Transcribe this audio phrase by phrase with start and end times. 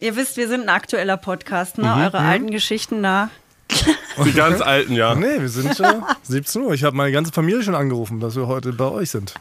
[0.00, 1.92] Ihr wisst, wir sind ein aktueller Podcast, ne?
[1.92, 3.30] Eure alten Geschichten da.
[4.24, 5.16] Die ganz alten, ja.
[5.16, 6.72] Nee, wir sind äh, 17 Uhr.
[6.72, 9.34] Ich habe meine ganze Familie schon angerufen, dass wir heute bei euch sind.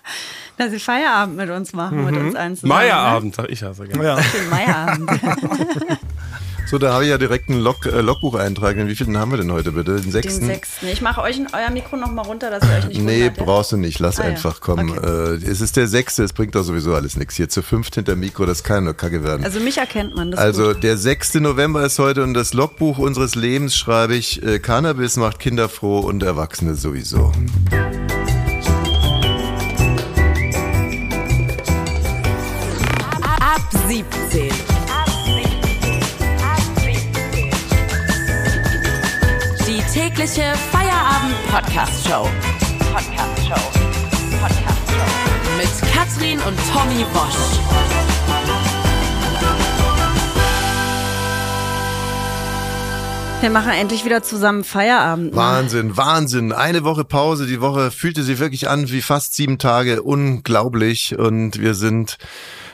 [0.58, 2.70] Dass sie Feierabend mit uns machen, mit uns allen zusammen.
[2.70, 4.04] Meierabend, sag ich ja so gerne.
[4.04, 4.16] Ja.
[4.16, 4.26] Ne?
[4.34, 5.12] Den Meierabend.
[6.70, 8.76] So, da habe ich ja direkt einen Log, äh, Logbucheintrag.
[8.88, 9.96] Wie viel haben wir denn heute bitte?
[9.96, 10.46] Den Den sechsten?
[10.48, 10.88] sechsten.
[10.90, 13.38] Ich mache euch in euer Mikro noch mal runter, dass ihr euch nicht Nee, wundert,
[13.38, 13.44] ja?
[13.46, 14.00] brauchst du nicht.
[14.00, 14.30] Lass Ah, ja.
[14.32, 14.90] einfach kommen.
[14.90, 15.36] Okay.
[15.46, 17.36] Äh, es ist der sechste, es bringt doch sowieso alles nichts.
[17.36, 19.46] Hier zu fünft hinter Mikro, das kann nur Kacke werden.
[19.46, 20.84] Also mich erkennt man, das Also gut.
[20.84, 21.36] der 6.
[21.36, 26.00] November ist heute und das Logbuch unseres Lebens schreibe ich, äh, Cannabis macht Kinder froh
[26.00, 27.32] und Erwachsene sowieso.
[33.24, 34.27] Ab 17.
[40.28, 42.28] Tägliche Feierabend-Podcast-Show.
[42.92, 43.72] Podcast-Show.
[44.42, 45.58] Podcast-Show.
[45.58, 47.60] Mit Katrin und Tommy Bosch.
[53.40, 55.32] Wir machen endlich wieder zusammen Feierabend.
[55.32, 55.38] ne?
[55.38, 56.52] Wahnsinn, Wahnsinn.
[56.52, 57.48] Eine Woche Pause.
[57.48, 60.04] Die Woche fühlte sich wirklich an wie fast sieben Tage.
[60.04, 61.18] Unglaublich.
[61.18, 62.18] Und wir sind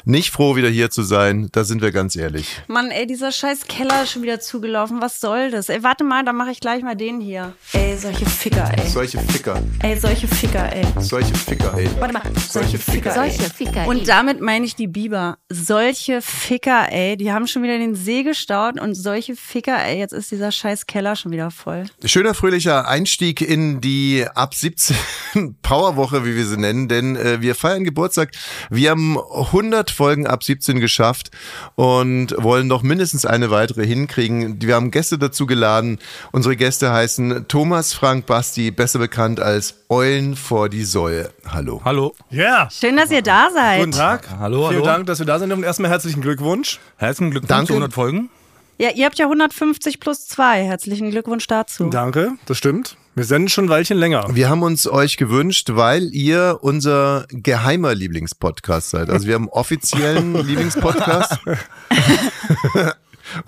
[0.05, 1.49] nicht froh, wieder hier zu sein.
[1.51, 2.61] Da sind wir ganz ehrlich.
[2.67, 5.01] Mann, ey, dieser scheiß Keller ist schon wieder zugelaufen.
[5.01, 5.69] Was soll das?
[5.69, 7.53] Ey, warte mal, dann mache ich gleich mal den hier.
[7.71, 8.89] Ey, solche Ficker, ey.
[8.89, 9.61] Solche Ficker.
[9.79, 10.85] Ey, solche Ficker, ey.
[10.99, 11.89] Solche Ficker, ey.
[11.99, 13.31] Warte mal, solche Ficker, ey.
[13.31, 13.87] Solche Ficker.
[13.87, 15.37] Und damit meine ich die Biber.
[15.49, 17.15] Solche Ficker, ey.
[17.15, 19.99] Die haben schon wieder den See gestaut und solche Ficker, ey.
[19.99, 21.85] Jetzt ist dieser scheiß Keller schon wieder voll.
[22.03, 24.95] Schöner fröhlicher Einstieg in die ab 17
[25.61, 28.31] Powerwoche, wie wir sie nennen, denn äh, wir feiern Geburtstag.
[28.69, 31.31] Wir haben 100 Folgen ab 17 geschafft
[31.75, 34.61] und wollen noch mindestens eine weitere hinkriegen.
[34.61, 35.99] Wir haben Gäste dazu geladen.
[36.31, 41.29] Unsere Gäste heißen Thomas Frank Basti, besser bekannt als Eulen vor die Säue.
[41.47, 41.81] Hallo.
[41.85, 42.13] Hallo.
[42.29, 42.69] Ja.
[42.71, 43.79] Schön, dass ihr da seid.
[43.79, 44.27] Guten Tag.
[44.39, 44.85] Hallo, Vielen hallo.
[44.85, 46.79] Dank, dass wir da sind und erstmal herzlichen Glückwunsch.
[46.97, 47.67] Herzlichen Glückwunsch Danke.
[47.67, 48.29] zu 100 Folgen.
[48.77, 50.63] Ja, ihr habt ja 150 plus 2.
[50.63, 51.89] Herzlichen Glückwunsch dazu.
[51.89, 52.97] Danke, das stimmt.
[53.15, 54.27] Wir senden schon ein Weilchen länger.
[54.33, 59.11] Wir haben uns euch gewünscht, weil ihr unser geheimer Lieblingspodcast seid.
[59.11, 61.39] Also wir haben einen offiziellen Lieblingspodcast.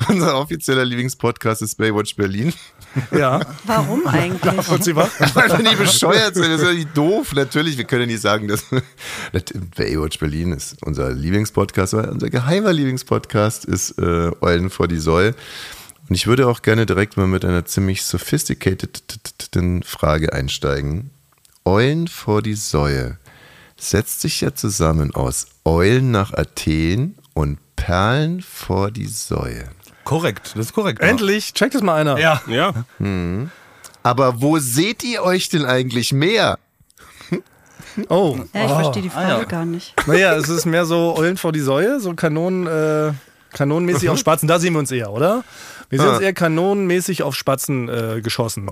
[0.08, 2.54] unser offizieller Lieblingspodcast ist Baywatch Berlin.
[3.12, 3.40] Ja.
[3.64, 4.70] Warum eigentlich?
[4.70, 5.10] Und Sie was?
[5.34, 7.34] Weil wir nie bescheuert sind, das ist ja nicht doof.
[7.34, 8.66] Natürlich, wir können ja nicht sagen, dass
[9.76, 15.34] Baywatch Berlin ist unser Lieblingspodcast, unser geheimer Lieblingspodcast ist äh, Eulen vor die Säule.
[16.08, 19.04] Und ich würde auch gerne direkt mal mit einer ziemlich sophisticated
[19.84, 21.10] Frage einsteigen.
[21.64, 23.18] Eulen vor die Säue
[23.78, 29.66] setzt sich ja zusammen aus Eulen nach Athen und Perlen vor die Säue.
[30.04, 31.02] Korrekt, das ist korrekt.
[31.02, 32.20] Endlich, checkt es mal einer.
[32.20, 32.42] Ja.
[32.48, 32.86] Ja.
[34.04, 36.60] Aber wo seht ihr euch denn eigentlich mehr?
[38.10, 38.38] Oh.
[38.54, 38.76] Ja, ich oh.
[38.76, 39.94] verstehe die Frage gar nicht.
[40.06, 43.14] Naja, es ist mehr so Eulen vor die Säue, so Kanonen, äh,
[43.54, 44.48] kanonenmäßig auf Spatzen.
[44.48, 45.44] Da sehen wir uns eher, oder?
[45.90, 46.14] Wir sehen Ah.
[46.14, 48.70] uns eher kanonenmäßig auf Spatzen äh, geschossen.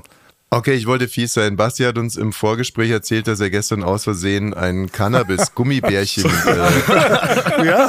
[0.49, 1.55] Okay, ich wollte fies sein.
[1.55, 6.25] Basti hat uns im Vorgespräch erzählt, dass er gestern aus Versehen ein Cannabis-Gummibärchen.
[6.47, 7.87] äh, Ja.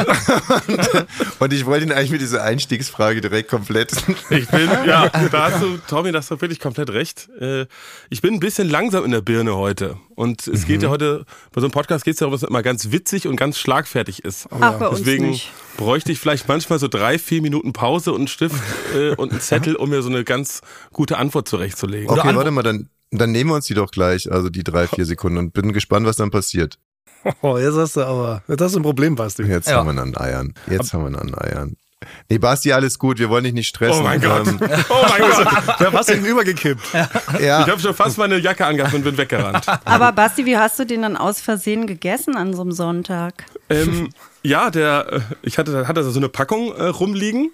[0.66, 1.06] und,
[1.40, 3.92] und ich wollte ihn eigentlich mit dieser Einstiegsfrage direkt komplett.
[4.30, 7.28] Ich bin, ja, da hast du, Tommy, da hast du wirklich komplett recht.
[7.38, 7.66] Äh,
[8.08, 9.98] Ich bin ein bisschen langsam in der Birne heute.
[10.14, 12.62] Und es geht ja heute, bei so einem Podcast geht es darum, dass es immer
[12.62, 14.46] ganz witzig und ganz schlagfertig ist.
[14.50, 15.50] Ach, bei uns Deswegen nicht.
[15.76, 18.62] bräuchte ich vielleicht manchmal so drei, vier Minuten Pause und einen Stift
[18.94, 20.60] äh, und einen Zettel, um mir so eine ganz
[20.92, 22.08] gute Antwort zurechtzulegen.
[22.08, 25.04] Okay, warte mal, dann, dann nehmen wir uns die doch gleich, also die drei, vier
[25.04, 26.78] Sekunden und bin gespannt, was dann passiert.
[27.40, 29.44] Oh, jetzt hast du aber, jetzt hast du ein Problem, Basti.
[29.44, 30.52] Jetzt haben wir ihn an Eiern.
[30.68, 31.76] Jetzt haben wir ihn an Eiern.
[32.28, 34.00] Nee, Basti, alles gut, wir wollen dich nicht stressen.
[34.00, 34.46] Oh mein Gott.
[34.46, 34.58] Ähm,
[34.90, 35.80] Oh mein Gott.
[35.80, 36.82] Der was hinten übergekippt.
[37.38, 39.64] Ich ja, habe schon fast meine Jacke angehabt und bin weggerannt.
[39.84, 43.44] Aber Basti, wie hast du den dann aus Versehen gegessen an so einem Sonntag?
[43.70, 44.10] Ähm,
[44.42, 47.50] ja, der, äh, ich hatte, hatte so eine Packung äh, rumliegen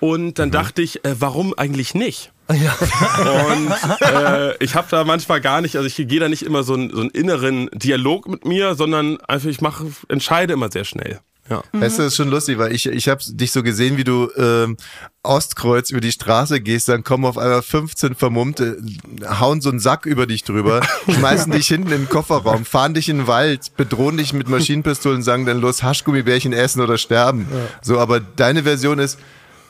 [0.00, 2.32] und dann dachte ich, äh, warum eigentlich nicht?
[2.48, 6.72] Und äh, ich habe da manchmal gar nicht, also ich gehe da nicht immer so,
[6.74, 11.20] einen- so einen inneren Dialog mit mir, sondern einfach ich mache, entscheide immer sehr schnell.
[11.48, 11.62] Ja.
[11.72, 14.30] weißt du, das ist schon lustig, weil ich, ich habe dich so gesehen, wie du
[14.36, 14.76] ähm,
[15.22, 18.78] Ostkreuz über die Straße gehst, dann kommen auf einmal 15 Vermummte,
[19.24, 23.08] hauen so einen Sack über dich drüber, schmeißen dich hinten in den Kofferraum, fahren dich
[23.08, 27.46] in den Wald, bedrohen dich mit Maschinenpistolen, sagen dann los, Haschgummibärchen essen oder sterben.
[27.82, 29.18] So, aber deine Version ist,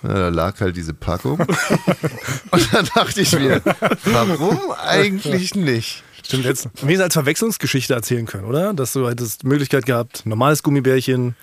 [0.02, 1.40] na, da lag halt diese Packung.
[2.50, 3.60] Und dann dachte ich mir,
[4.04, 6.04] warum eigentlich nicht?
[6.24, 8.74] Stimmt, jetzt wir es als Verwechslungsgeschichte erzählen können, oder?
[8.74, 11.34] Dass du hättest die Möglichkeit gehabt, normales Gummibärchen,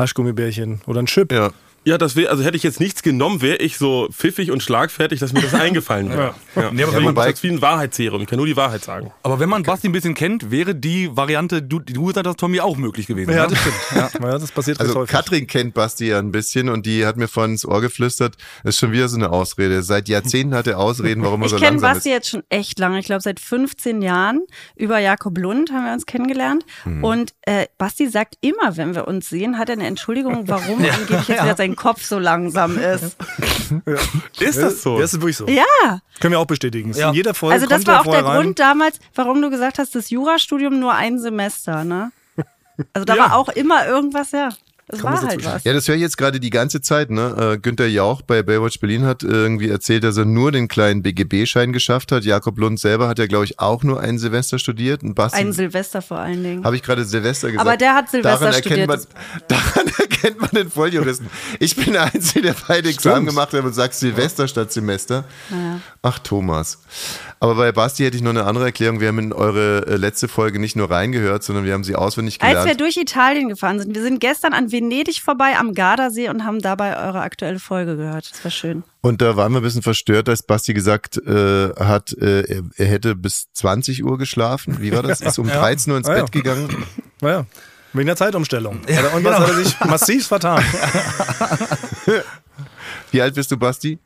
[0.00, 1.32] Haschgummibärchen oder ein Chip.
[1.32, 1.50] Ja.
[1.84, 5.18] Ja, das wäre, also hätte ich jetzt nichts genommen, wäre ich so pfiffig und schlagfertig,
[5.18, 6.34] dass mir das eingefallen wäre.
[6.54, 6.70] Ja.
[6.72, 8.20] Nee, aber Ja, wenn man- das ist wie ein Wahrheitsserum.
[8.20, 9.12] Ich kann nur die Wahrheit sagen.
[9.22, 12.60] Aber wenn man Basti ein bisschen kennt, wäre die Variante, du, du gesagt hast, Tommy,
[12.60, 13.30] auch möglich gewesen.
[13.30, 13.48] Ja, ne?
[13.54, 13.76] das stimmt.
[13.94, 15.10] Ja, ja das passiert Also häufig.
[15.10, 18.74] Katrin kennt Basti ja ein bisschen und die hat mir vorhin ins Ohr geflüstert, das
[18.74, 19.82] ist schon wieder so eine Ausrede.
[19.82, 22.14] Seit Jahrzehnten hat er Ausreden, warum er Ich so kenne langsam Basti ist.
[22.14, 22.98] jetzt schon echt lange.
[22.98, 24.40] Ich glaube, seit 15 Jahren.
[24.76, 26.66] Über Jakob Lund haben wir uns kennengelernt.
[26.84, 27.04] Mhm.
[27.04, 31.26] Und äh, Basti sagt immer, wenn wir uns sehen, hat er eine Entschuldigung, warum angeblich
[31.28, 33.16] jetzt wieder sein Kopf so langsam ist.
[34.40, 34.94] Ist das so?
[34.94, 35.46] Ja, das ist wirklich so.
[35.46, 36.92] Ja, Können wir auch bestätigen.
[36.92, 37.08] Ja.
[37.10, 38.42] In jeder Folge also das kommt war auch der rein.
[38.42, 42.12] Grund damals, warum du gesagt hast, das Jurastudium nur ein Semester, ne?
[42.94, 43.22] Also da Ja.
[43.24, 44.50] war auch immer irgendwas, ja.
[44.92, 45.64] Es war halt was.
[45.64, 47.10] Ja, das höre ich jetzt gerade die ganze Zeit.
[47.10, 47.54] Ne?
[47.54, 51.72] Äh, Günther Jauch bei Baywatch Berlin hat irgendwie erzählt, dass er nur den kleinen BGB-Schein
[51.72, 52.24] geschafft hat.
[52.24, 55.02] Jakob Lund selber hat ja, glaube ich, auch nur ein Semester studiert.
[55.02, 56.64] Und Basti, Ein Silvester vor allen Dingen.
[56.64, 57.66] habe ich gerade Silvester gesagt.
[57.66, 58.88] Aber der hat Silvester daran studiert.
[58.88, 59.00] Man,
[59.48, 61.28] daran erkennt man den Volljuristen.
[61.58, 65.24] Ich bin der Einzige, der beide Examen gemacht hat und sagt Silvester statt Semester.
[66.02, 66.78] Ach, Thomas.
[67.42, 69.00] Aber bei Basti hätte ich noch eine andere Erklärung.
[69.00, 72.40] Wir haben in eure äh, letzte Folge nicht nur reingehört, sondern wir haben sie auswendig
[72.40, 72.68] Als gelernt.
[72.68, 74.79] wir durch Italien gefahren sind, wir sind gestern an Venedig
[75.22, 78.30] vorbei am Gardasee und haben dabei eure aktuelle Folge gehört.
[78.32, 78.82] Das war schön.
[79.00, 83.14] Und da waren wir ein bisschen verstört, als Basti gesagt äh, hat, äh, er, hätte
[83.14, 84.80] bis 20 Uhr geschlafen.
[84.80, 85.20] Wie war das?
[85.20, 86.14] Ist um 13 Uhr ins ja.
[86.14, 86.84] Bett gegangen.
[87.20, 87.46] Naja,
[87.92, 88.80] wegen der Zeitumstellung.
[88.82, 90.62] Hat er- Und was hat er sich massiv vertan?
[93.10, 93.98] Wie alt bist du, Basti?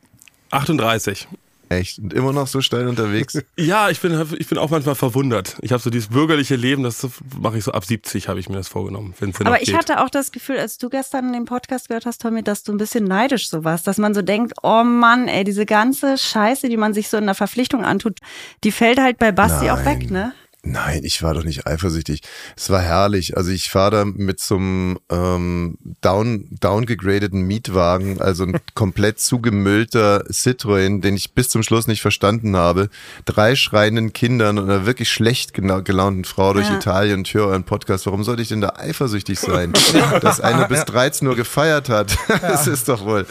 [0.51, 1.27] 38.
[1.69, 1.99] Echt.
[1.99, 3.37] Und immer noch so steil unterwegs.
[3.57, 5.57] Ja, ich bin, ich bin auch manchmal verwundert.
[5.61, 7.07] Ich habe so dieses bürgerliche Leben, das
[7.39, 9.13] mache ich so ab 70, habe ich mir das vorgenommen.
[9.19, 9.77] Aber noch ich geht.
[9.77, 12.77] hatte auch das Gefühl, als du gestern den Podcast gehört hast, Tommy, dass du ein
[12.77, 16.77] bisschen neidisch so warst, dass man so denkt, oh Mann, ey, diese ganze Scheiße, die
[16.77, 18.19] man sich so in der Verpflichtung antut,
[18.63, 20.33] die fällt halt bei Basti auch weg, ne?
[20.67, 22.21] Nein, ich war doch nicht eifersüchtig.
[22.57, 23.37] Es war herrlich.
[23.37, 30.25] Also ich fahre da mit so einem ähm, down, downgegradeten Mietwagen, also ein komplett zugemüllter
[30.25, 32.89] Citroën, den ich bis zum Schluss nicht verstanden habe.
[33.25, 36.77] Drei schreienden Kindern und einer wirklich schlecht gelaunten Frau durch Ja.
[36.77, 38.07] Italien und höre euren Podcast.
[38.07, 39.71] Warum sollte ich denn da eifersüchtig sein?
[40.21, 42.17] Dass einer bis 13 Uhr gefeiert hat.
[42.41, 43.25] Das ist doch wohl.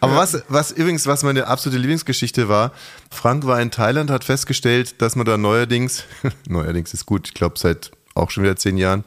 [0.00, 2.72] Aber was, was übrigens, was meine absolute Lieblingsgeschichte war,
[3.12, 6.04] Frank war in Thailand, hat festgestellt, dass man da neuerdings,
[6.48, 9.04] neuerdings ist gut, ich glaube seit auch schon wieder zehn Jahren,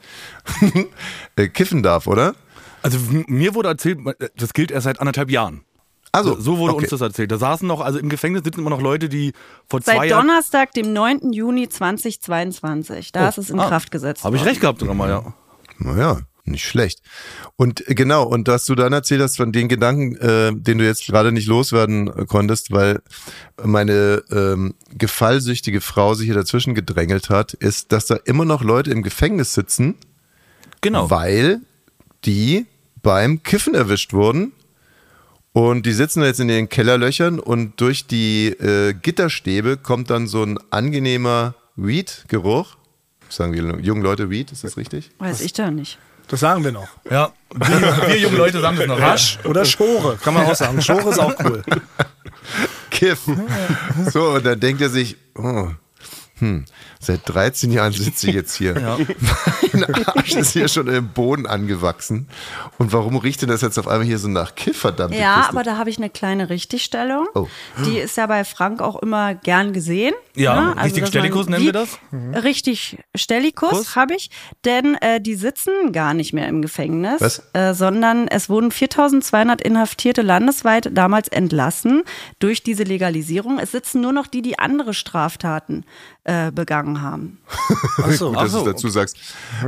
[1.35, 2.35] äh, kiffen darf, oder?
[2.81, 3.99] Also mir wurde erzählt,
[4.37, 5.63] das gilt erst seit anderthalb Jahren.
[6.11, 6.83] Also, So wurde okay.
[6.83, 7.29] uns das erzählt.
[7.31, 9.33] Da saßen noch, also im Gefängnis sitzen immer noch Leute, die
[9.67, 10.27] vor zwei Seit Jahren.
[10.27, 11.33] Donnerstag, dem 9.
[11.33, 13.11] Juni 2022.
[13.11, 14.23] Da ist es in Ah, Kraft gesetzt.
[14.23, 15.33] Habe ich recht gehabt sogar mal, ja.
[15.77, 17.01] Naja, nicht schlecht.
[17.55, 20.85] Und äh, genau, und dass du dann erzählt hast von den Gedanken, äh, den du
[20.85, 23.01] jetzt gerade nicht loswerden äh, konntest, weil
[23.63, 28.91] meine ähm, gefallsüchtige Frau sich hier dazwischen gedrängelt hat, ist, dass da immer noch Leute
[28.91, 29.95] im Gefängnis sitzen,
[30.81, 31.09] Genau.
[31.09, 31.61] weil
[32.25, 32.65] die
[33.01, 34.51] beim Kiffen erwischt wurden.
[35.53, 40.27] Und die sitzen da jetzt in den Kellerlöchern und durch die äh, Gitterstäbe kommt dann
[40.27, 42.75] so ein angenehmer Weed-Geruch.
[43.29, 45.11] Sagen wir jungen Leute Weed, ist das richtig?
[45.17, 45.97] Weiß ich doch nicht.
[46.27, 46.87] Das sagen wir noch.
[47.09, 48.99] Ja, wir, wir jungen Leute sagen das noch.
[48.99, 50.81] Rasch oder Schore, kann man auch sagen.
[50.81, 51.63] Schore ist auch cool.
[52.89, 53.19] Kiff.
[54.11, 55.69] So, und dann denkt er sich, oh,
[56.39, 56.65] hm,
[57.05, 58.73] seit 13 Jahren sitze ich jetzt hier.
[59.73, 62.27] Mein Arsch ist hier schon im Boden angewachsen.
[62.77, 65.49] Und warum riecht denn das jetzt auf einmal hier so nach Kiff, verdammte Ja, Kiste?
[65.51, 67.27] aber da habe ich eine kleine Richtigstellung.
[67.33, 67.47] Oh.
[67.85, 70.13] Die ist ja bei Frank auch immer gern gesehen.
[70.35, 70.83] Ja, ne?
[70.83, 71.99] richtig dass man Stellikus nennen wir das.
[72.43, 74.29] Richtig Stellikus habe ich,
[74.65, 77.43] denn äh, die sitzen gar nicht mehr im Gefängnis, Was?
[77.53, 82.03] Äh, sondern es wurden 4200 Inhaftierte landesweit damals entlassen
[82.39, 83.59] durch diese Legalisierung.
[83.59, 85.85] Es sitzen nur noch die, die andere Straftaten
[86.23, 87.39] äh, begangen haben.
[87.97, 89.17] Achso, Gut, dass du es dazu sagst.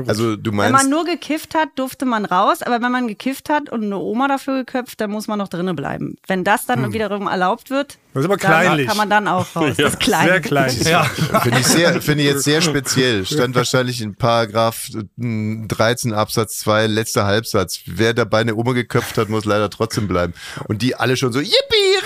[0.08, 3.50] Also du Wenn meinst, man nur gekifft hat, durfte man raus, aber wenn man gekifft
[3.50, 6.18] hat und eine Oma dafür geköpft, dann muss man noch drinnen bleiben.
[6.28, 8.88] Wenn das dann wiederum erlaubt wird, Das ist aber dann kleinlich.
[8.88, 9.74] kann man dann auch raus.
[9.78, 10.28] das ist klein.
[10.28, 10.76] Sehr klein.
[10.84, 11.04] Ja.
[11.04, 13.26] finde ich, sehr, finde ich jetzt sehr speziell.
[13.26, 17.80] Stand wahrscheinlich in Paragraph äh, 13 Absatz 2, letzter Halbsatz.
[17.86, 20.34] Wer dabei eine Oma geköpft hat, muss leider trotzdem bleiben.
[20.68, 21.54] Und die alle schon so, yippie,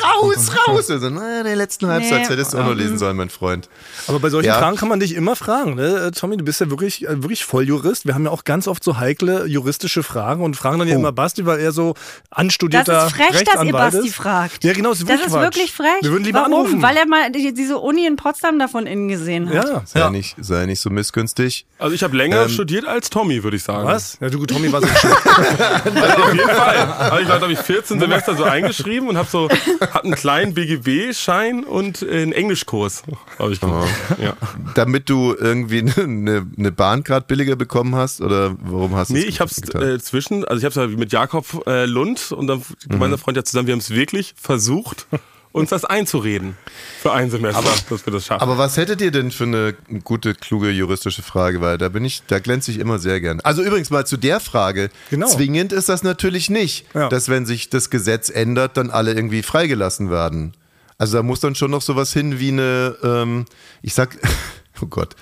[0.03, 0.89] raus, raus.
[0.91, 2.33] Also, na, den letzten Halbsatz Nee.
[2.35, 3.69] hättest du auch noch lesen sollen, mein Freund.
[4.07, 4.57] Aber bei solchen Ja.
[4.59, 5.75] Fragen kann man dich immer fragen.
[5.75, 6.07] Ne?
[6.07, 8.05] Äh, Tommy, du bist ja wirklich, äh, wirklich Volljurist.
[8.05, 11.11] Wir haben ja auch ganz oft so heikle juristische Fragen und fragen dann ja immer
[11.11, 14.15] Basti, weil er so Das anstudierter ist frech, dass ihr Basti ist.
[14.15, 14.63] fragt.
[14.63, 15.43] Ja, genau, das ist Das wirklich ist Quatsch.
[15.43, 16.00] wirklich frech.
[16.01, 16.03] Echt?
[16.03, 16.53] Wir würden lieber Warum?
[16.53, 16.81] anrufen.
[16.81, 19.67] Weil er mal die, diese Uni in Potsdam davon innen gesehen hat.
[19.67, 19.81] Ja.
[19.85, 21.65] Sei, Nicht, sei nicht so missgünstig.
[21.77, 23.87] Also ich habe länger studiert als Tommy, würde ich sagen.
[23.87, 24.17] Was?
[24.19, 24.87] Ja, du, Tommy, war so.
[24.87, 26.77] Also auf jeden Fall.
[26.77, 30.53] Also ich war, glaube ich, 14 Semester so eingeschrieben und habe so, hab einen kleinen
[30.53, 33.03] BGB-Schein und einen Englischkurs,
[33.39, 33.89] habe ich gemacht.
[34.21, 34.33] Ja.
[34.75, 38.21] Damit du irgendwie eine, eine Bahn gerade billiger bekommen hast?
[38.21, 40.97] Oder warum hast du Nee, es ich habe es äh, zwischen, also ich habe es
[40.97, 45.07] mit Jakob äh, Lund und dann gemeinsamer Freund ja zusammen, wir haben es wirklich versucht,
[45.51, 46.55] uns das einzureden
[47.01, 48.41] für ein Semester, dass wir das schaffen.
[48.41, 51.61] Aber was hättet ihr denn für eine gute, kluge juristische Frage?
[51.61, 53.41] Weil da bin ich, da glänze ich immer sehr gern.
[53.41, 54.89] Also übrigens mal zu der Frage.
[55.09, 55.27] Genau.
[55.27, 57.09] Zwingend ist das natürlich nicht, Ja.
[57.09, 60.53] dass wenn sich das Gesetz ändert, dann alle irgendwie freigelassen werden.
[60.97, 63.45] Also da muss dann schon noch sowas hin wie eine, ähm,
[63.81, 64.17] ich sag,
[64.81, 65.15] oh Gott.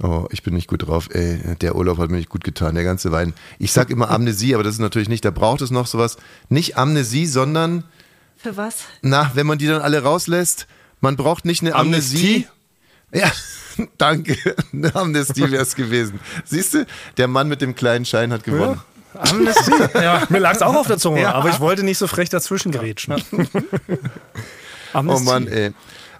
[0.00, 1.08] Oh, ich bin nicht gut drauf.
[1.12, 3.34] Ey, der Urlaub hat mir nicht gut getan, der ganze Wein.
[3.58, 5.24] Ich sag immer Amnesie, aber das ist natürlich nicht.
[5.24, 6.18] Da braucht es noch sowas.
[6.48, 7.82] Nicht Amnesie, sondern
[8.38, 8.84] Für was?
[9.02, 10.66] na, wenn man die dann alle rauslässt,
[11.00, 12.46] man braucht nicht eine Amnesie.
[13.12, 13.30] Ja,
[13.98, 14.36] danke.
[14.72, 16.20] Eine Amnestie wäre es gewesen.
[16.44, 18.80] Siehst du, der Mann mit dem kleinen Schein hat gewonnen.
[19.14, 19.72] Amnestie.
[19.94, 20.26] Ja.
[20.28, 23.22] Mir lag es auch auf der Zunge, aber ich wollte nicht so frech dazwischen grätschen.
[24.94, 25.72] Oh Mann, ey.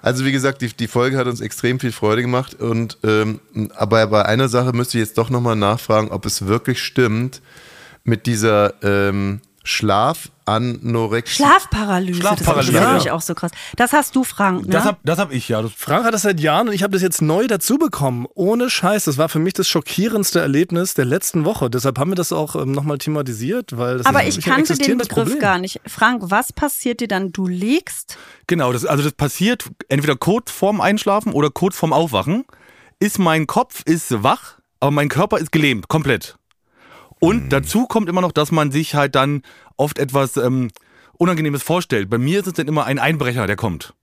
[0.02, 2.54] Also wie gesagt, die, die Folge hat uns extrem viel Freude gemacht.
[2.54, 3.40] Und ähm,
[3.74, 7.40] aber bei einer Sache müsste ich jetzt doch nochmal nachfragen, ob es wirklich stimmt
[8.04, 9.40] mit dieser ähm,
[10.48, 11.34] Schlafanorexie.
[11.36, 12.20] Schlafparalyse.
[12.20, 13.12] Schlafparalyse, Das ist ja.
[13.12, 13.50] auch so krass.
[13.76, 14.72] Das hast du, Frank, ne?
[14.72, 15.62] Das hab, das hab ich, ja.
[15.68, 18.26] Frank hat das seit Jahren und ich habe das jetzt neu dazu bekommen.
[18.34, 19.04] Ohne Scheiß.
[19.04, 21.70] Das war für mich das schockierendste Erlebnis der letzten Woche.
[21.70, 24.98] Deshalb haben wir das auch ähm, nochmal thematisiert, weil das Aber ist ich kannte den
[24.98, 25.38] Begriff Problem.
[25.38, 25.80] gar nicht.
[25.86, 27.32] Frank, was passiert dir dann?
[27.32, 32.44] Du liegst genau, das, also das passiert entweder kurz vorm Einschlafen oder kurz vorm Aufwachen.
[33.00, 36.36] Ist mein Kopf ist wach, aber mein Körper ist gelähmt, komplett.
[37.20, 39.42] Und dazu kommt immer noch, dass man sich halt dann
[39.76, 40.70] oft etwas ähm,
[41.14, 42.08] Unangenehmes vorstellt.
[42.10, 43.94] Bei mir ist es dann immer ein Einbrecher, der kommt.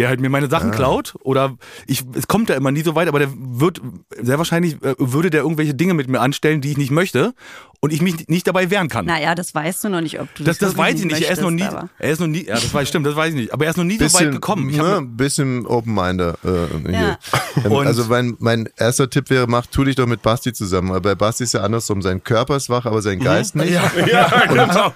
[0.00, 3.06] Der halt mir meine Sachen klaut oder ich, es kommt ja immer nie so weit,
[3.08, 3.80] aber der wird,
[4.20, 7.34] sehr wahrscheinlich äh, würde der irgendwelche Dinge mit mir anstellen, die ich nicht möchte
[7.80, 9.06] und ich mich nicht dabei wehren kann.
[9.06, 11.22] Naja, das weißt du noch nicht, ob du Das, das weiß ich nicht.
[11.22, 13.16] Er ist noch nie, möchtest, aber- er ist noch nie, ja, das weiß stimmt, das
[13.16, 13.52] weiß ich nicht.
[13.54, 14.68] Aber er ist noch nie so weit gekommen.
[14.70, 16.34] Ich ne, mir- bisschen Open-Minder.
[16.44, 17.18] Äh, Ja.
[17.54, 17.64] hier.
[17.64, 20.90] Ähm, Und- also mein, mein erster Tipp wäre, mach, tu dich doch mit Basti zusammen.
[20.90, 22.02] Aber bei Basti ist ja andersrum.
[22.02, 23.70] Sein Körper ist wach, aber sein Geist nicht.
[23.72, 23.90] ja,
[24.48, 24.92] genau.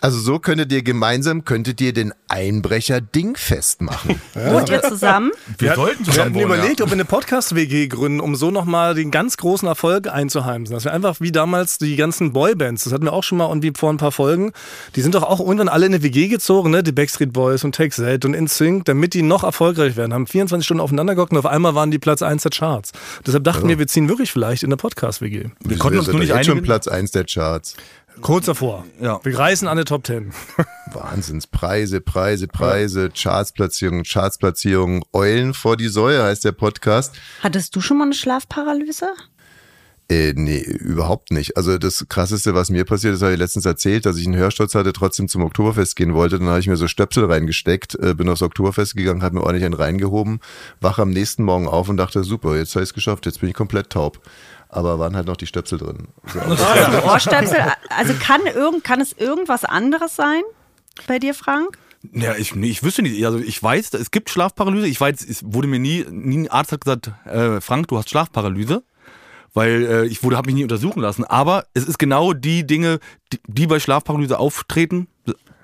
[0.00, 4.20] Also so könntet ihr gemeinsam, könntet ihr den Einbrecher dingfest machen.
[4.34, 5.32] Wohnt ihr zusammen?
[5.58, 6.84] wir sollten Wir zusammen hatten wohnen, überlegt, ja.
[6.84, 10.74] ob wir eine Podcast-WG gründen, um so nochmal den ganz großen Erfolg einzuheimsen.
[10.74, 13.72] Dass wir einfach wie damals die ganzen Boybands, das hatten wir auch schon mal irgendwie
[13.76, 14.52] vor ein paar Folgen,
[14.94, 16.82] die sind doch auch irgendwann alle in eine WG gezogen, ne?
[16.82, 20.14] Die Backstreet Boys und Take That und InSync, damit die noch erfolgreich werden.
[20.14, 22.92] Haben 24 Stunden aufeinander gehockt und auf einmal waren die Platz 1 der Charts.
[23.26, 25.46] Deshalb dachten wir, wir ziehen wirklich vielleicht in eine Podcast-WG.
[25.64, 26.62] Wir konnten uns nur nicht einigen.
[26.62, 27.74] Platz 1 der Charts.
[28.20, 28.84] Kurz davor.
[29.00, 29.20] Ja.
[29.22, 30.32] Wir reißen an die Top 10.
[30.92, 31.46] Wahnsinns.
[31.46, 35.02] Preise, Preise, Preise, Chartsplatzierungen, Chartsplatzierungen.
[35.12, 37.14] Eulen vor die Säue heißt der Podcast.
[37.42, 39.14] Hattest du schon mal eine Schlafparalyse?
[40.10, 41.58] Äh, nee, überhaupt nicht.
[41.58, 44.74] Also das Krasseste, was mir passiert ist, habe ich letztens erzählt, dass ich einen Hörsturz
[44.74, 46.38] hatte, trotzdem zum Oktoberfest gehen wollte.
[46.38, 49.66] Dann habe ich mir so Stöpsel reingesteckt, äh, bin aufs Oktoberfest gegangen, habe mir ordentlich
[49.66, 50.40] einen reingehoben,
[50.80, 53.50] wach am nächsten Morgen auf und dachte, super, jetzt habe ich es geschafft, jetzt bin
[53.50, 54.20] ich komplett taub.
[54.68, 56.08] Aber waren halt noch die Stöpsel drin.
[56.26, 56.40] So.
[56.40, 57.58] Also Ohrstöpsel.
[57.88, 60.42] Also kann, irgend, kann es irgendwas anderes sein
[61.06, 61.78] bei dir, Frank?
[62.12, 63.24] Ja, ich, nee, ich wüsste nicht.
[63.24, 64.86] Also ich weiß, es gibt Schlafparalyse.
[64.86, 68.10] Ich weiß, es wurde mir nie, nie ein Arzt hat gesagt, äh, Frank, du hast
[68.10, 68.82] Schlafparalyse.
[69.54, 71.24] Weil äh, ich wurde, habe mich nie untersuchen lassen.
[71.24, 73.00] Aber es ist genau die Dinge,
[73.32, 75.08] die, die bei Schlafparalyse auftreten,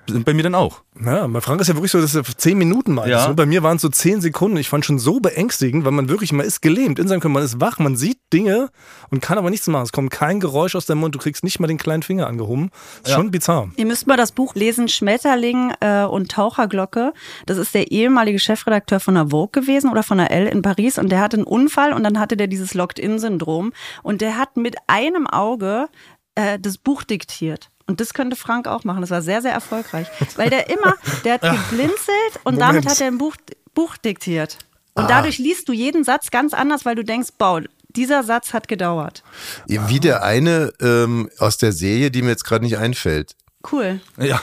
[0.07, 0.81] sind bei mir dann auch.
[1.03, 3.23] Ja, bei Frank ist ja wirklich so, dass er zehn Minuten mal Ja.
[3.23, 3.27] ist.
[3.29, 4.55] Und bei mir waren es so zehn Sekunden.
[4.57, 7.43] Ich fand schon so beängstigend, weil man wirklich, man ist gelähmt in seinem Körper, man
[7.43, 8.69] ist wach, man sieht Dinge
[9.09, 9.83] und kann aber nichts machen.
[9.83, 12.69] Es kommt kein Geräusch aus deinem Mund, du kriegst nicht mal den kleinen Finger angehoben.
[13.03, 13.69] Ist schon bizarr.
[13.75, 17.13] Ihr müsst mal das Buch lesen, Schmetterling äh, und Taucherglocke.
[17.45, 20.97] Das ist der ehemalige Chefredakteur von der Vogue gewesen oder von der Elle in Paris
[20.97, 24.75] und der hatte einen Unfall und dann hatte der dieses Locked-In-Syndrom und der hat mit
[24.87, 25.87] einem Auge
[26.35, 27.69] äh, das Buch diktiert.
[27.87, 29.01] Und das könnte Frank auch machen.
[29.01, 30.07] Das war sehr, sehr erfolgreich.
[30.35, 32.89] Weil der immer, der hat geblinzelt und damit Moment.
[32.89, 33.35] hat er ein Buch,
[33.73, 34.57] Buch diktiert.
[34.93, 38.67] Und dadurch liest du jeden Satz ganz anders, weil du denkst, boah, dieser Satz hat
[38.67, 39.23] gedauert.
[39.67, 43.35] Wie der eine ähm, aus der Serie, die mir jetzt gerade nicht einfällt.
[43.71, 43.99] Cool.
[44.17, 44.41] Ja.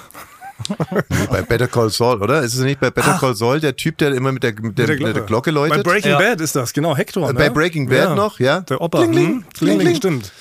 [1.31, 2.43] Bei Better Call Saul, oder?
[2.43, 4.89] Ist es nicht bei Better Call Saul der Typ, der immer mit der, mit der,
[4.89, 5.79] mit der, Glocke läutet?
[5.79, 6.19] Bei Breaking Ja.
[6.19, 7.29] Bad ist das, genau, Hector.
[7.29, 7.39] Äh, Ne?
[7.39, 8.61] bei Breaking Bad noch, ja?
[8.61, 8.99] Der Opa.
[8.99, 9.45] Kling, kling, hm?
[9.53, 9.97] kling, kling.
[9.97, 10.33] stimmt.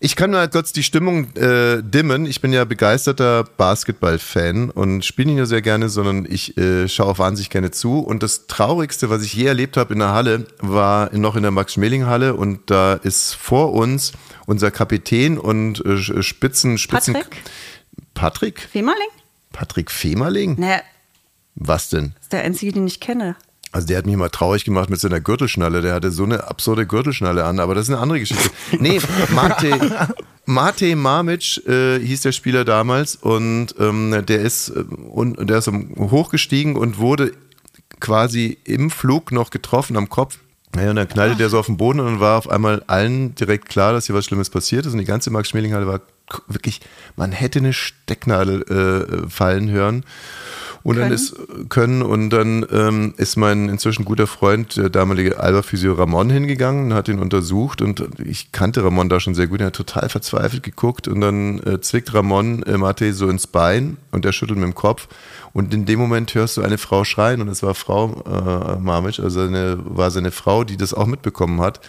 [0.00, 2.26] Ich kann mal kurz die Stimmung äh, dimmen.
[2.26, 7.06] Ich bin ja begeisterter Basketball-Fan und spiele nicht nur sehr gerne, sondern ich äh, schaue
[7.08, 8.00] auch wahnsinnig gerne zu.
[8.00, 11.52] Und das Traurigste, was ich je erlebt habe in der Halle, war noch in der
[11.52, 14.12] Max-Schmeling-Halle und da ist vor uns
[14.46, 17.14] unser Kapitän und äh, Spitzen, Spitzen...
[17.14, 17.42] Patrick?
[18.14, 18.60] Patrick?
[18.60, 19.08] Femerling?
[19.52, 20.56] Patrick Femerling?
[20.58, 20.82] Naja,
[21.54, 22.12] Was denn?
[22.16, 23.36] Das ist der einzige, den ich kenne.
[23.74, 25.82] Also der hat mich mal traurig gemacht mit seiner Gürtelschnalle.
[25.82, 28.48] Der hatte so eine absurde Gürtelschnalle an, aber das ist eine andere Geschichte.
[28.78, 29.00] Nee,
[29.34, 30.16] Mate,
[30.46, 35.68] Mate Mamic äh, hieß der Spieler damals und ähm, der ist äh, und der ist
[35.98, 37.32] hochgestiegen und wurde
[38.00, 40.38] quasi im Flug noch getroffen am Kopf.
[40.74, 43.68] Naja, und dann knallte der so auf den Boden und war auf einmal allen direkt
[43.68, 44.92] klar, dass hier was Schlimmes passiert ist.
[44.92, 46.80] Und die ganze Max-Schmeling-Halle war k- wirklich,
[47.16, 48.62] man hätte eine Stecknadel
[49.26, 50.04] äh, fallen hören.
[50.84, 51.14] Und dann Können?
[51.14, 51.34] ist
[51.70, 52.02] können.
[52.02, 57.08] Und dann ähm, ist mein inzwischen guter Freund, der damalige Alba-Physio Ramon, hingegangen und hat
[57.08, 57.80] ihn untersucht.
[57.80, 59.60] Und ich kannte Ramon da schon sehr gut.
[59.60, 61.08] Er hat total verzweifelt geguckt.
[61.08, 63.96] Und dann äh, zwickt Ramon äh, Mate so ins Bein.
[64.12, 65.08] Und der schüttelt mit dem Kopf.
[65.54, 67.40] Und in dem Moment hörst du eine Frau schreien.
[67.40, 71.62] Und es war Frau äh, Mamic, also eine, war seine Frau, die das auch mitbekommen
[71.62, 71.80] hat.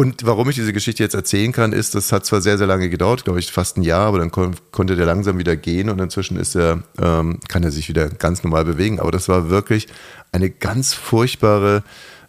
[0.00, 2.88] Und warum ich diese Geschichte jetzt erzählen kann, ist, das hat zwar sehr, sehr lange
[2.88, 5.98] gedauert, glaube ich, fast ein Jahr, aber dann kon konnte der langsam wieder gehen und
[5.98, 9.00] inzwischen ist er, ähm, kann er sich wieder ganz normal bewegen.
[9.00, 9.88] Aber das war wirklich
[10.30, 11.82] eine ganz furchtbare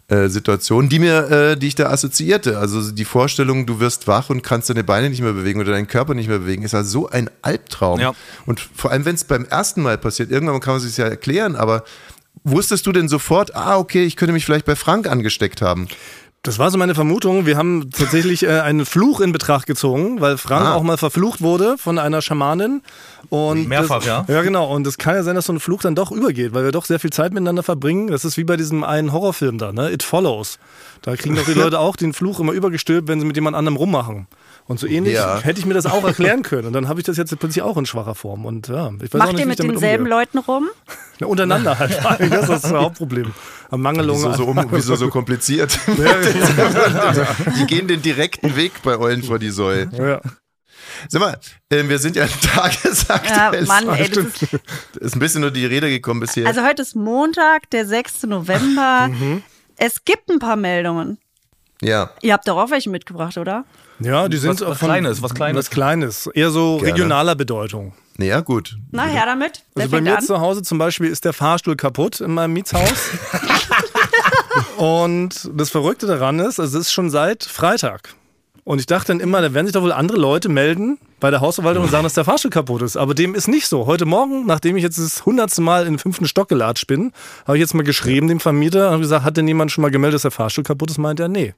[0.08, 2.58] äh, Situation, die mir, äh, die ich da assoziierte.
[2.58, 5.86] Also die Vorstellung, du wirst wach und kannst deine Beine nicht mehr bewegen oder deinen
[5.86, 8.00] Körper nicht mehr bewegen, ist ja so ein Albtraum.
[8.00, 8.14] Ja.
[8.46, 11.54] Und vor allem, wenn es beim ersten Mal passiert, irgendwann kann man sich ja erklären,
[11.54, 11.84] aber
[12.42, 15.86] wusstest du denn sofort, ah, okay, ich könnte mich vielleicht bei Frank angesteckt haben?
[16.42, 17.44] Das war so meine Vermutung.
[17.44, 20.74] Wir haben tatsächlich äh, einen Fluch in Betracht gezogen, weil Frank Ah.
[20.74, 22.80] auch mal verflucht wurde von einer Schamanin.
[23.28, 24.24] Und Mehrfach, das, ja.
[24.26, 24.72] Ja, genau.
[24.74, 26.86] Und es kann ja sein, dass so ein Fluch dann doch übergeht, weil wir doch
[26.86, 28.06] sehr viel Zeit miteinander verbringen.
[28.06, 29.92] Das ist wie bei diesem einen Horrorfilm da, ne?
[29.92, 30.58] It Follows.
[31.02, 33.76] Da kriegen doch die Leute auch den Fluch immer übergestülpt, wenn sie mit jemand anderem
[33.76, 34.26] rummachen.
[34.70, 35.40] Und so ähnlich Ja.
[35.40, 36.68] hätte ich mir das auch erklären können.
[36.68, 38.44] Und dann habe ich das jetzt plötzlich auch in schwacher Form.
[38.44, 40.18] Und ja, ich weiß auch Macht nicht, ihr mit denselben umgehe.
[40.18, 40.68] Leuten rum?
[41.18, 41.98] Ja, untereinander halt.
[42.30, 43.34] Das ist das Hauptproblem.
[43.70, 45.76] Am Mangelung Wieso so, um, wieso so kompliziert?
[47.58, 49.90] die gehen den direkten Weg bei Eulen vor die Säule.
[49.92, 50.20] Ja.
[51.08, 51.38] Sag mal,
[51.70, 53.64] äh, wir sind ja tagesaktuell.
[53.64, 54.42] Ja, Mann, ey, das ist,
[55.00, 56.46] ist ein bisschen nur die Rede gekommen bisher.
[56.46, 58.24] also heute ist Montag, der 6.
[58.24, 59.08] November.
[59.08, 59.42] Mhm.
[59.76, 61.18] Es gibt ein paar Meldungen.
[61.82, 62.10] ja.
[62.22, 63.64] Ihr habt doch auch welche mitgebracht, oder?
[64.00, 65.58] Ja, die sind Was- was von- Kleines, was Kleines.
[65.66, 66.26] Was Kleines.
[66.34, 66.92] Eher so Gerne.
[66.92, 67.92] regionaler Bedeutung.
[68.16, 68.76] Naja, gut.
[68.90, 69.62] Na, her damit.
[69.74, 70.24] Wer Also bei mir an?
[70.24, 73.10] zu Hause zum Beispiel ist der Fahrstuhl kaputt in meinem Mietshaus.
[74.76, 78.14] und das Verrückte daran ist, also es ist schon seit Freitag.
[78.64, 81.40] Und ich dachte dann immer, da werden sich doch wohl andere Leute melden bei der
[81.40, 82.96] Hausverwaltung und sagen, dass der Fahrstuhl kaputt ist.
[82.96, 83.86] Aber dem ist nicht so.
[83.86, 87.12] Heute Morgen, nachdem ich jetzt das hundertste Mal in den fünften Stock gelatscht bin,
[87.46, 89.90] habe ich jetzt mal geschrieben dem Vermieter und habe gesagt, hat denn jemand schon mal
[89.90, 90.98] gemeldet, dass der Fahrstuhl kaputt ist?
[90.98, 91.54] Meint er, nee.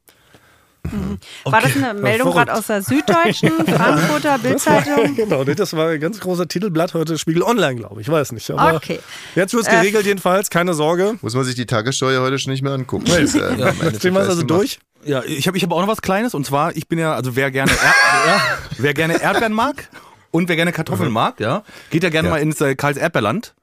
[1.45, 5.15] War das eine Meldung gerade aus der Süddeutschen, Frankfurter Bildzeitung?
[5.17, 8.09] genau, nee, das war ein ganz großer Titelblatt heute, Spiegel Online, glaube ich.
[8.09, 8.51] Ich weiß nicht.
[8.51, 8.99] Aber Okay.
[9.35, 11.15] Jetzt wird es Äh, geregelt jedenfalls, keine Sorge.
[11.23, 13.05] Muss man sich die Tagessteuer heute schon nicht mehr angucken.
[13.07, 14.81] Das ist, äh, Das Thema ist also durch.
[15.05, 17.35] Ja, ich habe ich hab auch noch was Kleines und zwar, ich bin ja, also
[17.37, 18.41] wer gerne, er ja,
[18.79, 19.89] wer gerne Erdbeeren mag
[20.31, 22.35] und wer gerne Kartoffeln mag, ja, geht ja gerne Ja.
[22.35, 23.55] mal ins äh, Karls Erdbeerland.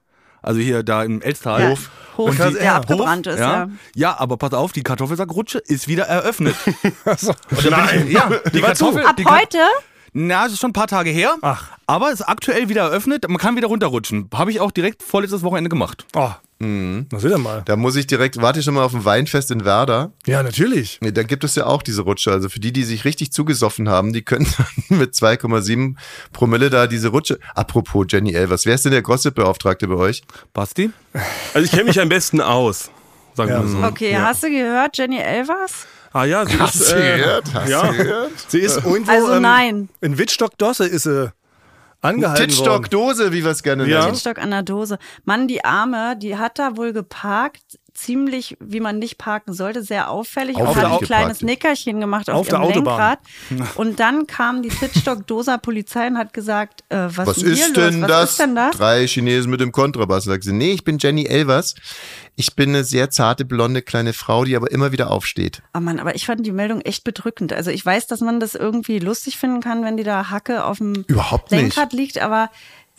[0.42, 1.60] Also hier da im Elstal.
[1.62, 1.90] Ja, Hof.
[2.16, 3.52] Hof, die- der abgebrannt ist, ja.
[3.52, 3.68] ja.
[3.94, 6.54] ja, aber pass auf, die Kartoffelsackrutsche ist wieder eröffnet.
[7.70, 8.10] Nein.
[8.10, 8.62] ja, die zu.
[8.62, 9.04] Kartoffel.
[9.06, 9.58] Ab die Ka- heute?
[10.12, 11.36] Na, es ist schon ein paar Tage her.
[11.42, 11.68] Ach.
[11.86, 13.28] Aber ist aktuell wieder eröffnet.
[13.28, 14.28] Man kann wieder runterrutschen.
[14.34, 16.04] Habe ich auch direkt vorletztes Wochenende gemacht.
[16.14, 16.30] Oh,
[16.62, 17.06] Mhm.
[17.10, 17.62] na seht ihr mal.
[17.64, 20.12] Da muss ich direkt, warte ich schon mal auf ein Weinfest in Werder.
[20.26, 20.98] Ja, natürlich.
[21.00, 22.32] Nee, da gibt es ja auch diese Rutsche.
[22.32, 24.46] Also für die, die sich richtig zugesoffen haben, die können
[24.88, 25.94] dann mit 2,7
[26.32, 27.38] Promille da diese Rutsche.
[27.54, 30.22] Apropos Jenny Elvers, wer ist denn der Gossip-Beauftragte bei euch?
[30.52, 30.90] Basti?
[31.54, 32.90] Also ich kenne mich am besten aus.
[33.34, 33.86] Sagen wir so.
[33.86, 35.86] Okay, hast du gehört, Jenny Elvers?
[36.12, 37.54] Ah ja, sie Hast ist, äh, gehört?
[37.54, 37.90] Hast ja.
[37.92, 38.32] gehört?
[38.48, 39.88] Sie ist irgendwo Also ähm, nein.
[40.00, 41.32] in Wittstock-Dosse ist sie
[42.00, 42.48] angehalten worden.
[42.50, 44.04] Titstock-Dose, wie wir es gerne Ja.
[44.04, 44.16] nennen.
[44.16, 44.98] Stock an der Dose.
[45.24, 50.10] Mann, die Arme, die hat da wohl geparkt, ziemlich, wie man nicht parken sollte, sehr
[50.10, 51.06] auffällig und Auffällig hat ein geparkt.
[51.06, 52.84] kleines Nickerchen gemacht auf, Auf ihrem.
[52.84, 53.18] Lenkrad.
[53.76, 58.02] Und dann kam die Titstock-Doser Polizei und hat gesagt, äh, was, Was ist denn?
[58.02, 58.76] Was ist denn das?
[58.76, 60.24] Drei Chinesen mit dem Kontrabass.
[60.24, 61.74] Sagt sie, nee, ich bin Jenny Elvers.
[62.36, 65.62] Ich bin eine sehr zarte, blonde, kleine Frau, die aber immer wieder aufsteht.
[65.74, 67.52] Oh Mann, aber ich fand die Meldung echt bedrückend.
[67.52, 70.78] Also ich weiß, dass man das irgendwie lustig finden kann, wenn die da Hacke auf
[70.78, 71.60] dem Überhaupt nicht.
[71.60, 72.50] Lenkrad liegt, aber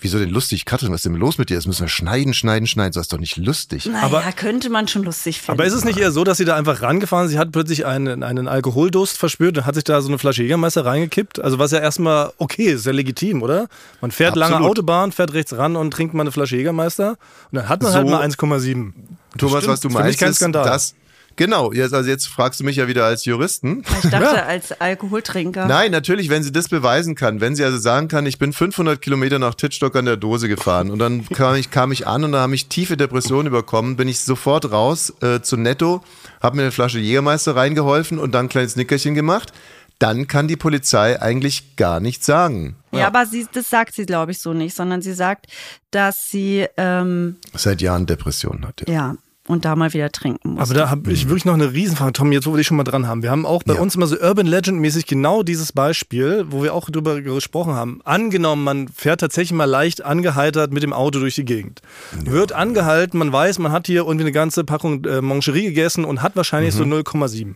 [0.04, 0.66] Wieso denn lustig?
[0.66, 1.56] Katrin, was ist denn los mit dir?
[1.56, 2.92] Das müssen wir schneiden, schneiden, schneiden.
[2.94, 3.86] Das ist doch nicht lustig.
[3.86, 5.52] naja, Aber- könnte man schon lustig finden.
[5.52, 7.32] Aber ist es nicht eher so, dass sie da einfach rangefahren ist?
[7.34, 10.86] Sie hat plötzlich einen, einen Alkoholdurst verspürt und hat sich da so eine Flasche Jägermeister
[10.86, 11.40] reingekippt?
[11.40, 13.68] Also was ja erstmal okay ist, ist ja legitim, oder?
[14.02, 14.78] Man fährt lange Absolut.
[14.80, 17.18] Autobahn, fährt rechts ran und trinkt mal eine Flasche Jägermeister und
[17.52, 18.94] dann hat man halt So- mal 1,7.
[19.38, 20.66] Thomas, was du Das finde ich meinst, kein ist, Skandal.
[20.66, 20.94] dass
[21.36, 23.84] Genau, jetzt, also jetzt fragst du mich ja wieder als Juristen.
[24.04, 25.66] ich dachte, als Alkoholtrinker.
[25.66, 27.42] Nein, natürlich, wenn sie das beweisen kann.
[27.42, 30.92] Wenn sie also sagen kann, ich bin 500 Kilometer nach Tittstock an der Dose gefahren
[30.92, 34.08] und dann kam ich, kam ich an und da haben mich tiefe Depressionen überkommen, bin
[34.08, 36.04] ich sofort raus äh, zu Netto,
[36.42, 39.54] habe mir eine Flasche Jägermeister reingeholfen und dann ein kleines Nickerchen gemacht.
[40.00, 42.76] dann kann die Polizei eigentlich gar nichts sagen.
[42.92, 45.46] Ja, aber sie, das sagt sie, glaube ich, so nicht, sondern sie sagt,
[45.92, 48.82] dass sie, ähm, Seit Jahren Depressionen hat.
[48.88, 48.94] Ja.
[48.94, 49.16] ja,
[49.48, 50.70] und da mal wieder trinken muss.
[50.70, 52.84] Aber da habe ich wirklich noch eine Riesenfrage, Tom, jetzt wo wir dich schon mal
[52.84, 53.24] dran haben.
[53.24, 53.82] Wir haben auch bei Ja.
[53.82, 58.02] uns immer so Urban Legend-mäßig genau dieses Beispiel, wo wir auch drüber gesprochen haben.
[58.04, 61.82] Angenommen, man fährt tatsächlich mal leicht angeheitert mit dem Auto durch die Gegend.
[62.24, 66.22] Wird angehalten, man weiß, man hat hier irgendwie eine ganze Packung äh, Mancherie gegessen und
[66.22, 67.56] hat wahrscheinlich so 0,7.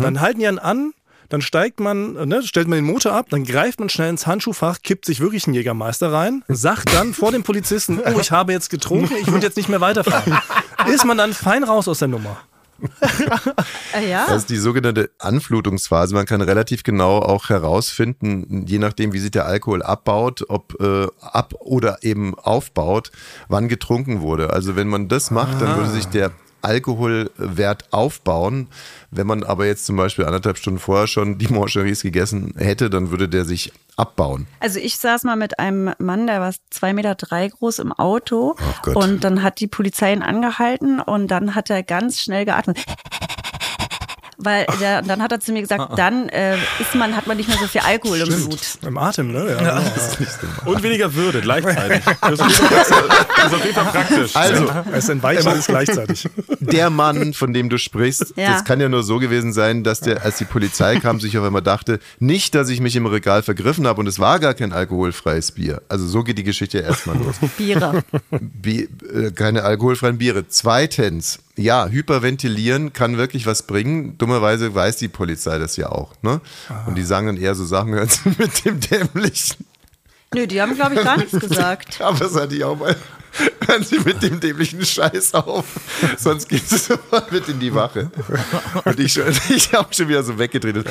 [0.00, 0.92] Dann halten die einen an,
[1.30, 4.82] dann steigt man, ne, stellt man den Motor ab, dann greift man schnell ins Handschuhfach,
[4.82, 8.68] kippt sich wirklich einen Jägermeister rein, sagt dann vor dem Polizisten, oh, ich habe jetzt
[8.68, 10.38] getrunken, ich würde jetzt nicht mehr weiterfahren.
[10.92, 12.38] Ist man dann fein raus aus der Nummer?
[13.94, 14.26] äh, ja?
[14.26, 16.14] Das ist die sogenannte Anflutungsphase.
[16.14, 21.06] Man kann relativ genau auch herausfinden, je nachdem, wie sich der Alkohol abbaut, ob äh,
[21.20, 23.12] ab oder eben aufbaut,
[23.48, 24.50] wann getrunken wurde.
[24.50, 28.68] Also wenn man das macht, dann würde sich der Alkoholwert aufbauen.
[29.10, 33.10] Wenn man aber jetzt zum Beispiel anderthalb Stunden vorher schon die Mancheries gegessen hätte, dann
[33.10, 34.46] würde der sich abbauen.
[34.60, 38.56] Also ich saß mal mit einem Mann, der war zwei Meter drei groß im Auto
[38.94, 42.78] und dann hat die Polizei ihn angehalten und dann hat er ganz schnell geatmet.
[44.42, 47.48] Weil der, dann hat er zu mir gesagt, dann äh, ist man, hat man nicht
[47.48, 48.58] mehr so viel Alkohol im Blut.
[48.86, 49.50] Im Atem, ne?
[49.50, 50.70] Ja, genau.
[50.70, 52.02] Und weniger Würde gleichzeitig.
[52.20, 54.36] Das ist, auf jeden Fall- praktisch.
[54.36, 56.28] Also, Es ist ein Weiches gleichzeitig.
[56.60, 58.52] der Mann, von dem du sprichst, Ja.
[58.52, 61.44] das kann ja nur so gewesen sein, dass der, als die Polizei kam, sich auf
[61.44, 64.72] einmal dachte, nicht, dass ich mich im Regal vergriffen habe und es war gar kein
[64.72, 65.82] alkoholfreies Bier.
[65.88, 67.36] Also so geht die Geschichte ja erstmal los.
[67.56, 68.02] Biere.
[68.30, 70.44] Bi äh, keine alkoholfreien Biere.
[70.48, 74.16] Zweitens, ja, hyperventilieren kann wirklich was bringen.
[74.18, 76.12] Dummerweise weiß die Polizei das ja auch.
[76.22, 76.40] Ne?
[76.86, 79.64] Und die sagen dann eher so Sachen, hören Sie mit dem Dämlichen.
[80.34, 82.00] Nö, die haben, glaube ich, gar nichts gesagt.
[82.02, 82.94] Aber das hatte ich auch mal.
[83.66, 85.64] Hören Sie mit dem dämlichen Scheiß auf,
[86.18, 88.10] sonst gehen Sie sofort mit in die Wache.
[88.84, 90.84] Und ich, schon- ich habe schon wieder so weggedreht.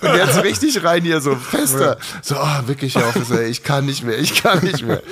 [0.00, 1.98] Und jetzt richtig rein hier, so fester.
[2.22, 5.02] So, oh, wirklich, Officer, ich kann nicht mehr, ich kann nicht mehr.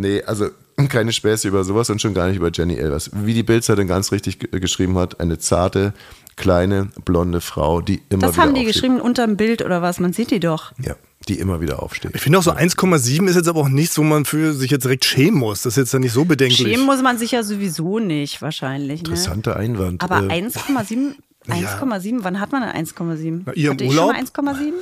[0.00, 0.48] Nee, also
[0.88, 3.10] keine Späße über sowas und schon gar nicht über Jenny Elvers.
[3.14, 5.92] Wie die Bildzeitung ganz richtig ge- geschrieben hat, eine zarte,
[6.36, 8.74] kleine, blonde Frau, die immer Das wieder haben die aufsteht.
[8.74, 9.98] geschrieben unterm Bild oder was?
[9.98, 10.72] Man sieht die doch.
[10.80, 10.94] Ja,
[11.28, 12.12] die immer wieder aufsteht.
[12.14, 14.84] Ich finde auch so 1,7 ist jetzt aber auch nichts, wo man für sich jetzt
[14.84, 15.62] direkt schämen muss.
[15.62, 16.60] Das ist jetzt ja nicht so bedenklich.
[16.68, 19.02] Schämen muss man sich ja sowieso nicht, wahrscheinlich.
[19.02, 19.08] Ne?
[19.08, 20.02] Interessanter Einwand.
[20.02, 21.14] Aber Äh, 1,7,
[21.48, 23.42] 1,7, wann hat man denn 1,7?
[23.46, 24.14] Na, ihr im Urlaub?
[24.14, 24.72] schon mal 1,7?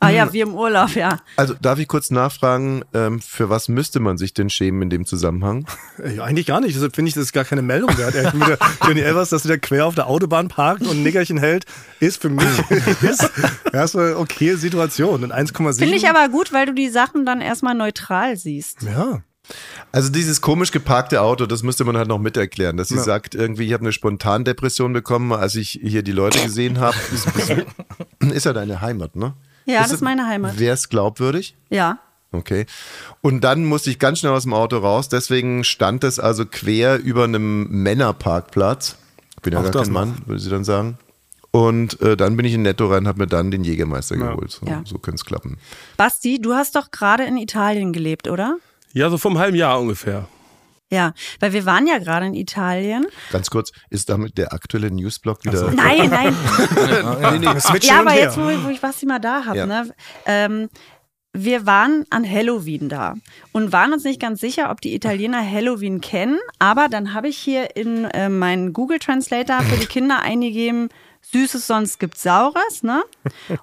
[0.00, 1.18] Ah ja, wir im Urlaub, ja.
[1.36, 5.06] Also darf ich kurz nachfragen, ähm, für was müsste man sich denn schämen in dem
[5.06, 5.66] Zusammenhang?
[6.02, 6.74] Äh, Ja, eigentlich gar nicht.
[6.76, 8.14] Deshalb finde ich, das ist gar keine Meldung wert.
[8.14, 8.32] Der
[8.86, 11.64] Jenny Elvers, dass sie da quer auf der Autobahn parkt und ein Nickerchen hält,
[12.00, 12.46] ist für mich
[13.02, 13.30] ist
[13.72, 15.24] erstmal eine okay Situation.
[15.24, 15.78] Und 1,7.
[15.78, 18.82] Finde ich aber gut, weil du die Sachen dann erstmal neutral siehst.
[18.82, 19.22] Ja.
[19.92, 23.34] Also dieses komisch geparkte Auto, das müsste man halt noch mit erklären, dass sie sagt,
[23.34, 26.96] irgendwie, ich habe eine Spontandepression bekommen, als ich hier die Leute gesehen habe.
[27.12, 29.32] Ist, ist, ist ja deine Heimat, ne?
[29.68, 30.58] Ja, das ist meine Heimat.
[30.58, 31.54] Wäre es glaubwürdig?
[31.70, 31.98] Ja.
[32.32, 32.66] Okay.
[33.20, 36.98] Und dann musste ich ganz schnell aus dem Auto raus, deswegen stand es also quer
[36.98, 38.96] über einem Männerparkplatz.
[39.36, 40.98] Ich bin ja Auch gar das kein Mann, würde sie dann sagen.
[41.50, 44.50] Und äh, dann bin ich in Netto rein, habe mir dann den Jägermeister geholt.
[44.50, 44.82] So, Ja.
[44.84, 45.56] so könnte es klappen.
[45.96, 48.58] Basti, du hast doch gerade in Italien gelebt, oder?
[48.92, 50.28] Ja, so vor einem halben Jahr ungefähr.
[50.90, 53.06] Ja, weil wir waren ja gerade in Italien.
[53.30, 55.70] Ganz kurz, ist damit der aktuelle Newsblock wieder.
[55.70, 56.34] Nein, nein.
[57.40, 57.60] nee, nee.
[57.60, 59.66] Switch ja, aber jetzt, wo, ich- wo ich Basti mal da habe, Ja.
[59.66, 59.90] ne?
[60.24, 60.68] Ähm,
[61.34, 63.14] wir waren an Halloween da
[63.52, 66.38] und waren uns nicht ganz sicher, ob die Italiener Halloween kennen.
[66.58, 70.88] Aber dann habe ich hier in äh, meinen Google Translator für die Kinder eingegeben,
[71.32, 73.02] Süßes, sonst gibt's Saures, ne?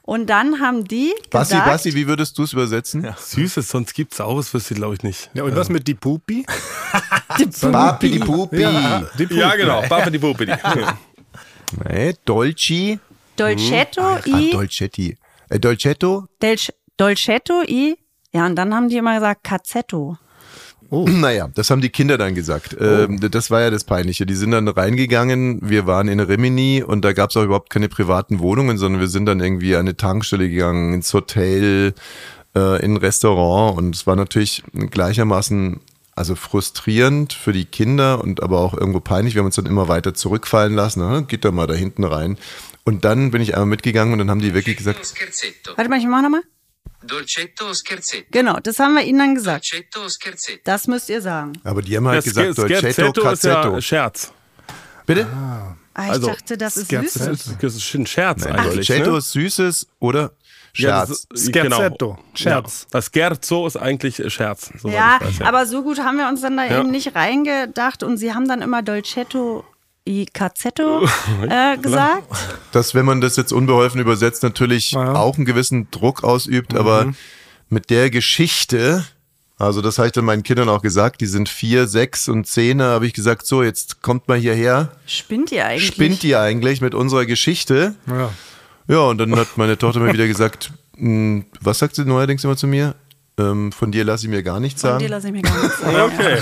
[0.03, 3.07] Und dann haben die Basti, gesagt, Basti, wie würdest du es übersetzen?
[3.17, 5.31] Süßes, sonst gibt's auch, das wüsste ich glaube ich nicht.
[5.33, 6.45] Ja, und was mit die Pupi?
[7.71, 8.57] Papi di Pupi.
[9.17, 9.39] Die Pupi.
[9.39, 9.81] Ja, genau.
[9.87, 10.53] Bapedi Bopedi.
[11.83, 12.99] Nee, Dolci.
[13.35, 15.17] Dolcetto Ah, i Dolcetti.
[15.49, 16.27] Äh, Dolcetto?
[16.95, 17.97] Dolcetto i
[18.31, 20.17] ja, und dann haben die immer gesagt Cazzetto.
[21.07, 22.75] Naja, das haben die Kinder dann gesagt.
[22.79, 24.25] Ähm, das war ja das Peinliche.
[24.25, 27.89] Die sind dann reingegangen, wir waren in Rimini und da gab es auch überhaupt keine
[27.89, 31.93] privaten Wohnungen, sondern wir sind dann irgendwie an eine Tankstelle gegangen, ins Hotel,
[32.55, 35.79] äh, in ein Restaurant und es war natürlich gleichermaßen
[36.15, 39.35] also frustrierend für die Kinder und aber auch irgendwo peinlich.
[39.35, 41.01] Wir haben uns dann immer weiter zurückfallen lassen.
[41.01, 42.37] Na, geht doch mal da hinten rein.
[42.85, 45.13] Und dann bin ich einmal mitgegangen und dann haben die wirklich gesagt.
[45.75, 46.41] Warte mal, ich mach nochmal.
[47.07, 48.25] Dolcetto scherzetto?
[48.31, 49.65] Genau, das haben wir ihnen dann gesagt.
[49.71, 50.61] Dolcetto scherzetto?
[50.63, 51.53] Das müsst ihr sagen.
[51.63, 53.81] aber die haben halt Das gesagt, Dolcetto, Scherzetto ist ja Cazzetto.
[53.81, 54.31] Scherz.
[55.05, 55.27] Bitte?
[55.27, 57.19] Ah, ich Also, dachte, das ist Scherzo.
[57.19, 57.55] süß.
[57.61, 58.87] Das ist, ein Scherz eigentlich.
[58.87, 59.17] Dolcetto ne?
[59.19, 60.31] ist Süßes oder
[60.75, 61.25] Ja, Scherz.
[61.33, 62.17] ist- Scherzetto.
[62.33, 62.81] Scherz.
[62.81, 62.87] Ja.
[62.91, 64.71] Das Scherzo ist eigentlich Scherz.
[64.83, 66.79] Ja, weiß, aber so gut haben wir uns dann da Ja.
[66.81, 69.63] eben nicht reingedacht und sie haben dann immer Dolcetto
[70.07, 71.07] Ikazetto
[71.49, 72.27] äh, gesagt.
[72.71, 75.13] dass wenn man das jetzt unbeholfen übersetzt, natürlich Ja.
[75.15, 77.13] auch einen gewissen Druck ausübt, aber
[77.69, 79.03] mit der Geschichte,
[79.57, 82.81] also das habe ich dann meinen Kindern auch gesagt, die sind vier, sechs und zehn,
[82.81, 85.87] habe ich gesagt, so, jetzt kommt mal hierher, Spinnt ihr eigentlich?
[85.87, 87.95] spinnt ihr eigentlich mit unserer Geschichte?
[88.07, 88.31] Ja.
[88.87, 92.55] Ja, und dann hat meine Tochter mir wieder gesagt, "Hm, was sagt sie neuerdings immer
[92.55, 92.93] zu mir?
[93.37, 94.99] Ähm, von dir lasse ich mir gar nichts Von sagen.
[94.99, 95.95] dir lasse ich mir gar nichts sagen.
[96.15, 96.37] Okay.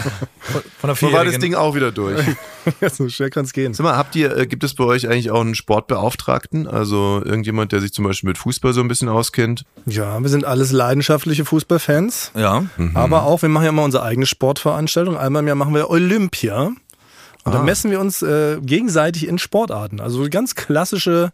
[0.79, 1.39] Von der So war das.
[1.39, 2.19] Ding auch wieder durch.
[2.79, 3.73] Ja, so schnell kann es gehen.
[3.73, 6.65] Sag mal, habt ihr, äh, gibt es bei euch eigentlich auch einen Sportbeauftragten?
[6.65, 9.65] Also irgendjemand, der sich zum Beispiel mit Fußball so ein bisschen auskennt?
[9.85, 12.31] Ja, wir sind alles leidenschaftliche Fußballfans.
[12.37, 12.63] Ja.
[12.93, 15.17] Aber auch, wir machen ja immer unsere eigene Sportveranstaltung.
[15.17, 16.71] Einmal im Jahr machen wir Olympia.
[17.43, 19.99] Und da messen wir uns äh, gegenseitig in Sportarten.
[19.99, 21.33] Also ganz klassische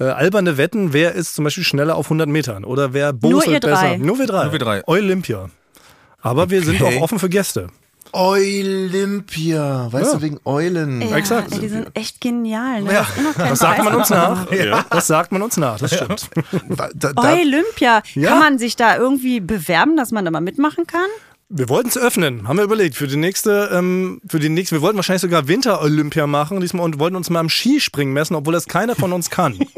[0.00, 3.96] äh, alberne Wetten, wer ist zum Beispiel schneller auf 100 Metern oder wer boselt besser.
[3.98, 4.44] Nur wir drei.
[4.44, 4.82] Nur wir drei.
[4.86, 5.50] Olympia.
[6.20, 6.98] Aber wir sind Okay.
[6.98, 7.68] auch offen für Gäste.
[8.12, 10.18] Olympia, weißt Ja.
[10.18, 11.00] du, wegen Eulen.
[11.02, 11.52] Ja, Exakt.
[11.52, 12.82] ey, die sind echt genial.
[12.82, 12.92] Ne?
[12.92, 14.46] Ja, Das, sagt man uns nach.
[14.90, 16.30] Das sagt man uns nach, das stimmt.
[16.68, 18.02] Da, da, Olympia.
[18.14, 18.28] Ja.
[18.30, 21.08] Kann man sich da irgendwie bewerben, dass man da mal mitmachen kann?
[21.50, 22.94] Wir wollten es öffnen, haben wir überlegt.
[22.96, 26.98] Für die nächste, ähm, für die nächste, wir wollten wahrscheinlich sogar Winter-Olympia machen diesmal und
[26.98, 29.54] wollten uns mal am Skispringen messen, obwohl das keiner von uns kann.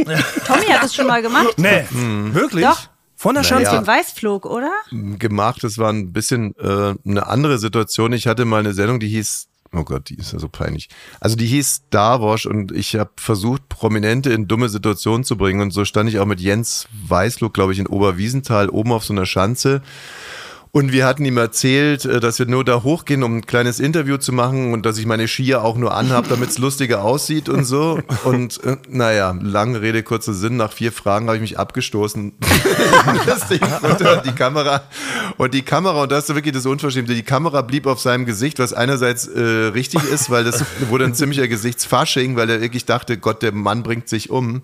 [0.46, 1.54] Tommy hat das schon mal gemacht.
[1.58, 1.84] nee,
[2.32, 2.64] wirklich?
[2.64, 2.88] Doch.
[3.18, 3.64] Von der Naja.
[3.64, 3.70] Schanze?
[3.78, 4.70] Den Weißflug, oder?
[5.18, 8.12] gemacht, das war ein bisschen äh, eine andere Situation.
[8.12, 10.90] Ich hatte mal eine Sendung, die hieß, oh Gott, die ist ja so peinlich.
[11.18, 15.62] Also die hieß Star Wars und ich habe versucht, Prominente in dumme Situationen zu bringen.
[15.62, 19.14] Und so stand ich auch mit Jens Weißloh, glaube ich, in Oberwiesenthal oben auf so
[19.14, 19.80] einer Schanze.
[20.76, 24.18] Und wir hatten ihm erzählt, äh, dass wir nur da hochgehen, um ein kleines Interview
[24.18, 27.64] zu machen und dass ich meine Skier auch nur anhab, damit es lustiger aussieht und
[27.64, 27.98] so.
[28.24, 30.58] Und äh, naja, lange Rede, kurzer Sinn.
[30.58, 32.34] Nach vier Fragen habe ich mich abgestoßen.
[33.26, 34.82] das Ding unter die Kamera.
[35.38, 38.58] Und die Kamera, und das ist wirklich das Unverschämte, die Kamera blieb auf seinem Gesicht,
[38.58, 43.16] was einerseits äh, richtig ist, weil das wurde ein ziemlicher Gesichtsfasching, weil er wirklich dachte,
[43.16, 44.60] Gott, der Mann bringt sich um.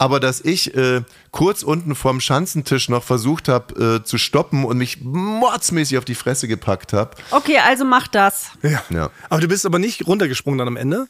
[0.00, 4.78] Aber dass ich äh, kurz unten vorm Schanzentisch noch versucht habe äh, zu stoppen und
[4.78, 7.16] mich mordsmäßig auf die Fresse gepackt habe.
[7.32, 8.50] Okay, also mach das.
[8.62, 8.82] Ja.
[8.90, 9.10] Ja.
[9.28, 11.08] Aber du bist aber nicht runtergesprungen dann am Ende?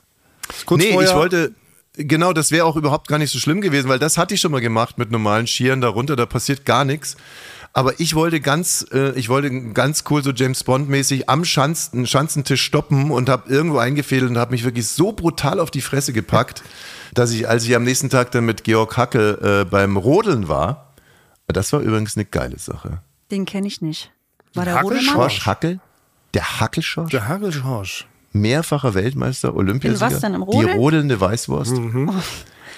[0.64, 1.52] Kurz nee, vorher- ich wollte,
[1.92, 4.52] genau, das wäre auch überhaupt gar nicht so schlimm gewesen, weil das hatte ich schon
[4.52, 7.18] mal gemacht mit normalen Skiern darunter, da passiert gar nichts.
[7.74, 12.06] Aber ich wollte ganz, äh, ich wollte ganz cool so James Bond mäßig am Schanzen,
[12.06, 16.14] Schanzentisch stoppen und habe irgendwo eingefädelt und habe mich wirklich so brutal auf die Fresse
[16.14, 16.62] gepackt,
[17.18, 20.94] dass ich, als ich am nächsten Tag dann mit Georg Hackel äh, beim Rodeln war,
[21.46, 23.00] das war übrigens eine geile Sache.
[23.30, 24.10] Den kenne ich nicht.
[24.54, 25.14] War der Hackel Rodemann?
[25.14, 25.80] Schorsch Hackel,
[26.34, 28.06] der Hackelschorsch, Der Hagel Schorsch.
[28.32, 30.06] mehrfacher Weltmeister, Olympiasieger.
[30.06, 30.76] In was denn, im Die Rodeln?
[30.78, 31.74] rodelnde Weißwurst.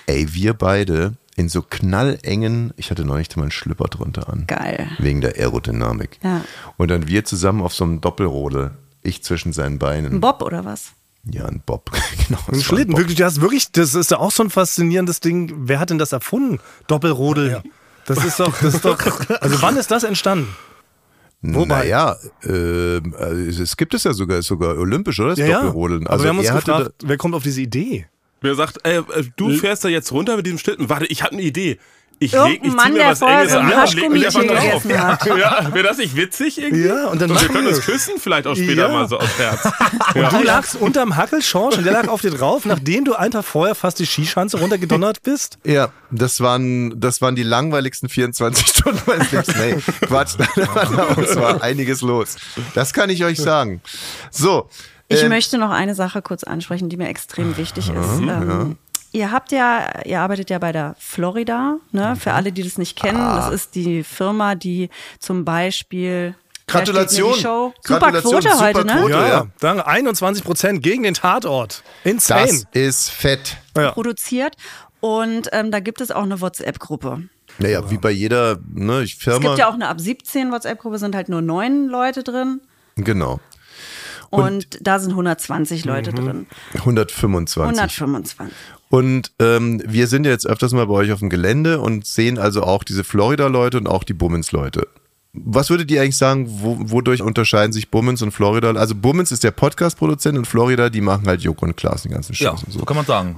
[0.07, 4.45] Ey, wir beide in so knallengen, ich hatte neulich mal einen Schlüpper drunter an.
[4.47, 4.89] Geil.
[4.99, 6.19] Wegen der Aerodynamik.
[6.23, 6.43] Ja.
[6.77, 8.73] Und dann wir zusammen auf so einem Doppelrodel.
[9.03, 10.13] Ich zwischen seinen Beinen.
[10.15, 10.93] Ein Bob oder was?
[11.25, 11.91] Ja, ein Bob.
[12.29, 12.41] genau.
[12.51, 15.53] Ein Schlitten, wirklich, das ist wirklich, das ist ja auch so ein faszinierendes Ding.
[15.57, 16.59] Wer hat denn das erfunden?
[16.87, 17.63] Doppelrodel.
[18.07, 18.99] Das ist doch, das ist doch,
[19.41, 20.49] also wann ist das entstanden?
[21.43, 22.99] Wobei- Naja, äh,
[23.49, 25.35] es gibt es ja sogar, ist sogar olympisch, oder?
[25.35, 26.07] Das Doppelrodeln.
[26.07, 28.07] Aber wir haben uns gefragt, wer kommt auf diese Idee?
[28.43, 30.89] Wer sagt, ey, äh, du fährst da jetzt runter mit diesem Schlitten?
[30.89, 31.79] Warte, ich habe eine Idee.
[32.23, 34.45] Ich leg, Irgendein ich Mann, mir der was vorher Enges an und leg mich einfach
[34.45, 34.83] drauf.
[34.83, 35.27] gegessen hat.
[35.27, 36.87] Ja, wäre das nicht witzig irgendwie?
[36.87, 37.87] Ja, und dann wir machen können wir uns das.
[37.87, 38.89] küssen vielleicht auch später Ja.
[38.89, 39.65] mal so aus Herz.
[40.15, 43.45] Und du lagst unterm Hackelschorsch und der lag auf dir drauf, nachdem du einen Tag
[43.47, 45.57] vorher fast die Skischanze runtergedonnert bist?
[45.65, 49.55] Ja, das waren, das waren die langweiligsten 24 Stunden meines Lebens.
[49.57, 52.37] Nee, Quatsch, da war, einiges los.
[52.75, 53.81] Das kann ich euch sagen.
[54.31, 54.69] So.
[55.09, 58.19] Ich ähm, möchte noch eine Sache kurz ansprechen, die mir extrem wichtig ist.
[58.21, 58.77] Ähm,
[59.13, 62.15] Ihr habt ja, ihr arbeitet ja bei der Florida, ne?
[62.17, 63.37] Für alle, die das nicht kennen, Ah.
[63.37, 66.35] das ist die Firma, die zum Beispiel
[66.69, 67.35] Gratulation.
[67.35, 68.93] Super Gratulation, Quote super heute, ne?
[69.01, 69.11] Quote.
[69.13, 69.47] Ja, ja.
[69.59, 69.87] Danke.
[69.87, 71.83] 21 Prozent gegen den Tatort.
[72.05, 72.47] Insane.
[72.47, 73.57] Das ist fett.
[73.77, 73.91] ja.
[73.91, 74.55] Produziert.
[75.01, 77.23] Und ähm, da gibt es auch eine WhatsApp-Gruppe.
[77.59, 79.41] Naja, wie bei jeder ne, ich Es Firma.
[79.41, 82.61] gibt ja auch eine ab 17 WhatsApp-Gruppe, sind halt nur neun Leute drin.
[82.97, 83.41] genau.
[84.33, 85.91] Und, da sind 120 Mhm.
[85.91, 86.47] Leute drin.
[86.75, 87.63] 125.
[87.81, 88.57] 125.
[88.91, 92.39] Und ähm, wir sind ja jetzt öfters mal bei euch auf dem Gelände und sehen
[92.39, 94.89] also auch diese Florida-Leute und auch die Bummens-Leute.
[95.33, 98.73] Was würdet ihr eigentlich sagen, wo, wodurch unterscheiden sich Bummens und Florida?
[98.73, 102.33] Also Bummens ist der Podcast-Produzent und Florida, die machen halt Joko und Klaas den ganzen
[102.33, 102.85] Ja, Scheiß und so so.
[102.85, 103.37] kann man sagen.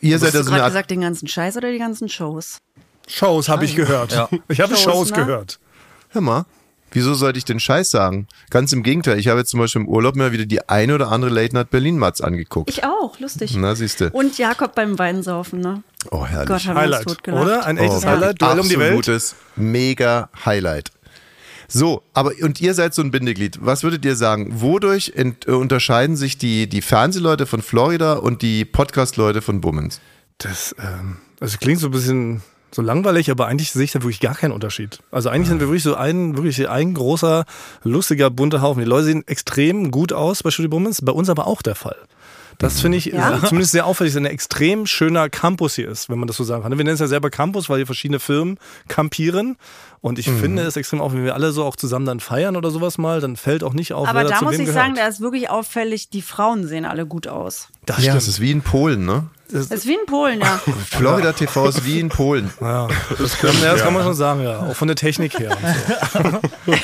[0.00, 2.58] Ihr seid Hast du also gerade gesagt, den ganzen Scheiß oder die ganzen Shows?
[3.06, 4.12] Shows habe ich gehört.
[4.12, 4.28] Ja.
[4.48, 5.16] Ich habe Shows, Shows, ne?
[5.18, 5.60] gehört.
[6.08, 6.44] hör mal,
[6.92, 8.26] wieso sollte ich den Scheiß sagen?
[8.50, 11.10] Ganz im Gegenteil, ich habe jetzt zum Beispiel im Urlaub mir wieder die eine oder
[11.12, 12.70] andere Late Night Berlin-Matz angeguckt.
[12.70, 13.54] Ich auch, lustig.
[13.56, 14.10] Na, siehste.
[14.10, 15.82] Und Jakob beim Weinsaufen, ne?
[16.10, 16.48] Oh, herrlich.
[16.48, 17.44] Gott, haben Highlight, totgelacht.
[17.44, 17.66] oder?
[17.66, 18.40] Ein echtes Oh, Highlight.
[18.40, 18.98] Duell um die Welt.
[18.98, 20.90] Absolutes Mega Highlight.
[21.68, 23.58] So, aber und ihr seid so ein Bindeglied.
[23.60, 24.60] Was würdet ihr sagen?
[24.60, 30.00] Wodurch ent, äh, unterscheiden sich die, die Fernsehleute von Florida und die Podcast-Leute von Bummens?
[30.38, 32.42] Das, ähm, also klingt so ein bisschen
[32.76, 35.00] so langweilig, aber eigentlich sehe ich da wirklich gar keinen Unterschied.
[35.10, 37.44] Also eigentlich sind wir wirklich so ein, wirklich ein großer,
[37.82, 38.80] lustiger, bunter Haufen.
[38.82, 41.96] Die Leute sehen extrem gut aus bei Studio Bummens, bei uns aber auch der Fall.
[42.58, 43.40] Das finde ich Ja?
[43.44, 46.62] zumindest sehr auffällig, dass ein extrem schöner Campus hier ist, wenn man das so sagen
[46.62, 46.72] kann.
[46.72, 49.56] Wir nennen es ja selber Campus, weil hier verschiedene Firmen campieren.
[50.00, 52.70] Und ich finde es extrem auf, wenn wir alle so auch zusammen dann feiern oder
[52.70, 54.84] sowas mal, dann fällt auch nicht auf, Aber wer da zu muss wem ich gehört.
[54.84, 57.68] sagen, da ist wirklich auffällig, die Frauen sehen alle gut aus.
[57.86, 59.24] das Ja, es ist wie in Polen, ne?
[59.50, 60.60] Das ist wie in Polen, ja.
[60.90, 62.52] Florida TV ist wie in Polen.
[62.60, 62.88] Ja,
[63.18, 64.60] das, kann, ja, das kann man schon sagen, ja.
[64.60, 65.56] Auch von der Technik her.
[66.14, 66.32] Und
[66.66, 66.72] so.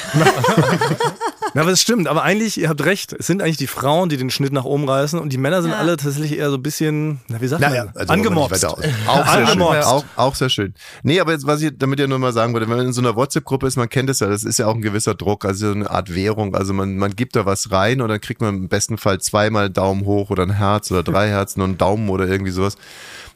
[1.54, 2.08] Na, aber es stimmt.
[2.08, 4.88] Aber eigentlich, ihr habt recht, es sind eigentlich die Frauen, die den Schnitt nach oben
[4.88, 5.78] reißen und die Männer sind Ja.
[5.78, 8.64] alle tatsächlich eher so ein bisschen, na, wie sagt Naja, man, also angemobst.
[8.64, 9.46] Auch sehr, schön.
[9.46, 9.86] Angemobst.
[9.88, 10.74] Auch, auch sehr schön.
[11.02, 13.00] Nee, aber jetzt, was ich damit ja nur mal sagen wollte, wenn man in so
[13.02, 15.66] einer WhatsApp-Gruppe ist, man kennt es ja, das ist ja auch ein gewisser Druck, also
[15.68, 16.54] so eine Art Währung.
[16.54, 19.68] Also man, man gibt da was rein und dann kriegt man im besten Fall zweimal
[19.68, 22.76] Daumen hoch oder ein Herz oder drei Herzen und einen Daumen oder irgendwie sowas.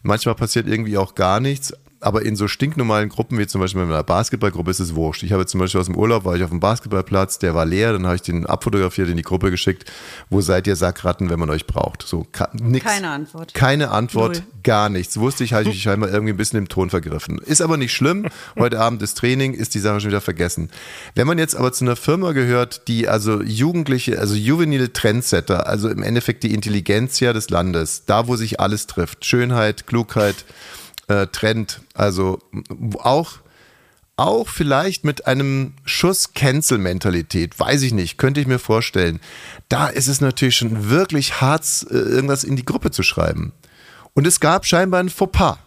[0.02, 1.72] Manchmal passiert irgendwie auch gar nichts.
[2.06, 5.24] Aber in so stinknormalen Gruppen, wie zum Beispiel in einer Basketballgruppe, ist es wurscht.
[5.24, 7.92] Ich habe zum Beispiel aus dem Urlaub, war ich auf dem Basketballplatz, der war leer,
[7.94, 9.90] dann habe ich den abfotografiert, in die Gruppe geschickt.
[10.30, 12.02] Wo seid ihr Sackratten, wenn man euch braucht?
[12.06, 12.86] So, ka- nix.
[12.86, 13.54] Keine Antwort.
[13.54, 14.44] Keine Antwort, Null.
[14.62, 15.18] gar nichts.
[15.18, 17.38] Wusste ich, habe ich mich scheinbar irgendwie ein bisschen im Ton vergriffen.
[17.38, 18.28] Ist aber nicht schlimm.
[18.56, 20.70] Heute Abend ist Training, ist die Sache schon wieder vergessen.
[21.16, 25.88] Wenn man jetzt aber zu einer Firma gehört, die also Jugendliche, also juvenile Trendsetter, also
[25.88, 30.44] im Endeffekt die Intelligenzia des Landes, da wo sich alles trifft, Schönheit, Klugheit,
[31.08, 32.38] äh, Trend, also
[32.98, 33.38] auch
[34.18, 39.20] auch vielleicht mit einem Schuss Cancel-Mentalität, weiß ich nicht, könnte ich mir vorstellen.
[39.68, 43.52] Da ist es natürlich schon wirklich hart, äh, irgendwas in die Gruppe zu schreiben.
[44.14, 45.58] Und es gab scheinbar ein Fauxpas,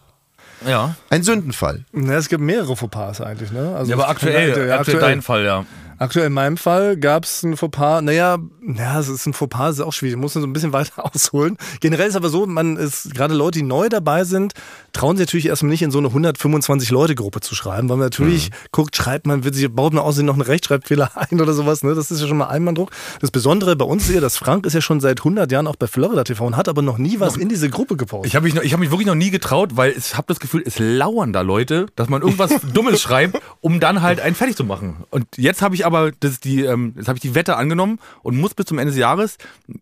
[0.66, 0.96] Ja.
[1.10, 1.84] ein Sündenfall.
[1.92, 3.76] Na, es gibt mehrere Fauxpas eigentlich, ne?
[3.76, 5.64] Also Ja, aber aktuell, Ja, aktuell dein Fall, ja.
[6.00, 8.00] Aktuell in meinem Fall gab es ein Fauxpas.
[8.00, 8.38] Naja,
[8.76, 10.16] ja, es ist ein Fauxpas, ist auch schwierig.
[10.18, 11.58] Muss man so ein bisschen weiter ausholen.
[11.80, 14.54] Generell ist aber so, man ist, gerade Leute, die neu dabei sind,
[14.94, 18.96] trauen sich natürlich erstmal nicht in so eine 125-Leute-Gruppe zu schreiben, weil man natürlich guckt,
[18.96, 21.94] schreibt man, wird sich, baut man außerdem noch einen Rechtschreibfehler ein oder sowas, ne?
[21.94, 22.90] Das ist ja schon mal Einmanndruck.
[23.20, 25.76] Das Besondere bei uns ist ja, dass Frank ist ja schon seit 100 Jahren auch
[25.76, 28.26] bei Florida TV und hat aber noch nie was in diese Gruppe gepostet.
[28.28, 30.40] Ich habe mich, noch- ich hab mich wirklich noch nie getraut, weil ich habe das
[30.40, 34.56] Gefühl, es lauern da Leute, dass man irgendwas Dummes schreibt, um dann halt einen fertig
[34.56, 35.04] zu machen.
[35.10, 35.89] Und jetzt habe ich aber
[36.20, 38.98] das, die, ähm, jetzt habe ich die Wette angenommen und muss bis zum Ende des
[38.98, 39.36] Jahres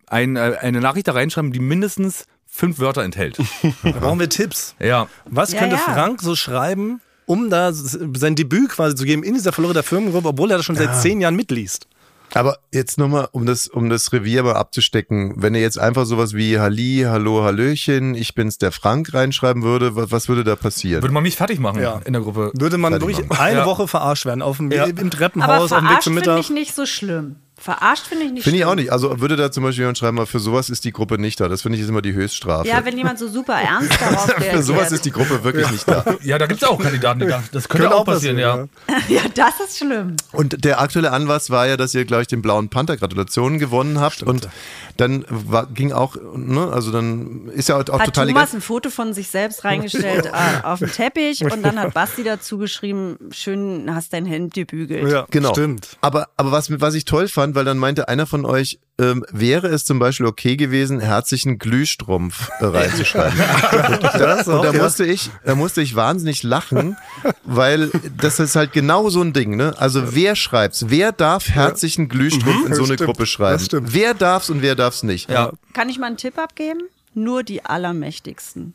[0.06, 3.38] ein, äh, eine Nachricht da reinschreiben, die mindestens fünf Wörter enthält.
[3.82, 4.74] da brauchen wir Tipps.
[4.80, 5.08] Ja.
[5.26, 5.82] Was Ja, könnte ja.
[5.82, 10.50] Frank so schreiben, um da sein Debüt quasi zu geben in dieser Florida Firmengruppe, obwohl
[10.50, 11.86] er das schon seit zehn Jahren mitliest?
[12.34, 16.34] Aber jetzt nochmal, um das, um das Revier mal abzustecken, wenn er jetzt einfach sowas
[16.34, 21.02] wie Halli, Hallo, Hallöchen, ich bin's der Frank reinschreiben würde, was, was würde da passieren?
[21.02, 22.00] Würde man mich fertig machen Ja.
[22.04, 22.52] in der Gruppe.
[22.54, 23.40] Würde man Fertig wirklich machen.
[23.40, 23.66] eine Ja.
[23.66, 24.84] Woche verarscht werden, auf dem, Ja.
[24.84, 26.40] im Aber Treppenhaus, auf dem Weg verarscht zum finde Mittag.
[26.44, 27.36] ich nicht so schlimm.
[27.58, 28.92] Verarscht finde ich nicht Finde ich auch nicht.
[28.92, 31.48] Also würde da zum Beispiel jemand schreiben, mal, für sowas ist die Gruppe nicht da.
[31.48, 32.68] Das finde ich ist immer die Höchststrafe.
[32.68, 34.56] Ja, wenn jemand so super ernst darauf reagiert.
[34.56, 36.04] für sowas ist die Gruppe wirklich nicht da.
[36.22, 38.68] Ja, da gibt es auch Kandidaten, die da, das könnte, auch passieren, ja.
[39.08, 40.16] ja, das ist schlimm.
[40.32, 44.22] Und der aktuelle Anlass war ja, dass ihr gleich den blauen Panther Gratulationen gewonnen habt
[44.22, 44.48] und
[44.96, 48.60] dann war, ging auch, ne, also dann ist ja auch, auch Hat total Thomas ein
[48.60, 53.16] Foto von sich selbst reingestellt äh, auf den Teppich und dann hat Basti dazu geschrieben,
[53.30, 55.10] schön hast dein Hemd gebügelt.
[55.10, 55.52] Ja, Genau.
[55.52, 55.96] Stimmt.
[56.00, 59.68] Aber, aber was, was ich toll fand, weil dann meinte einer von euch, ähm, wäre
[59.68, 63.38] es zum Beispiel okay gewesen, herzlichen Glühstrumpf äh, reinzuschreiben.
[63.92, 66.96] und da, und da musste ich, da musste ich wahnsinnig lachen,
[67.44, 69.74] weil das ist halt genau so ein Ding, ne?
[69.78, 70.86] Also wer schreibt's?
[70.88, 72.94] Wer darf herzlichen Glühstrumpf in so eine Mhm.
[72.96, 73.64] Stimmt, Gruppe schreiben?
[73.70, 73.80] das.
[73.94, 75.30] Wer darf's und wer darf's nicht?
[75.30, 75.52] Ja.
[75.72, 76.80] Kann ich mal einen Tipp abgeben?
[77.14, 78.74] Nur die Allermächtigsten.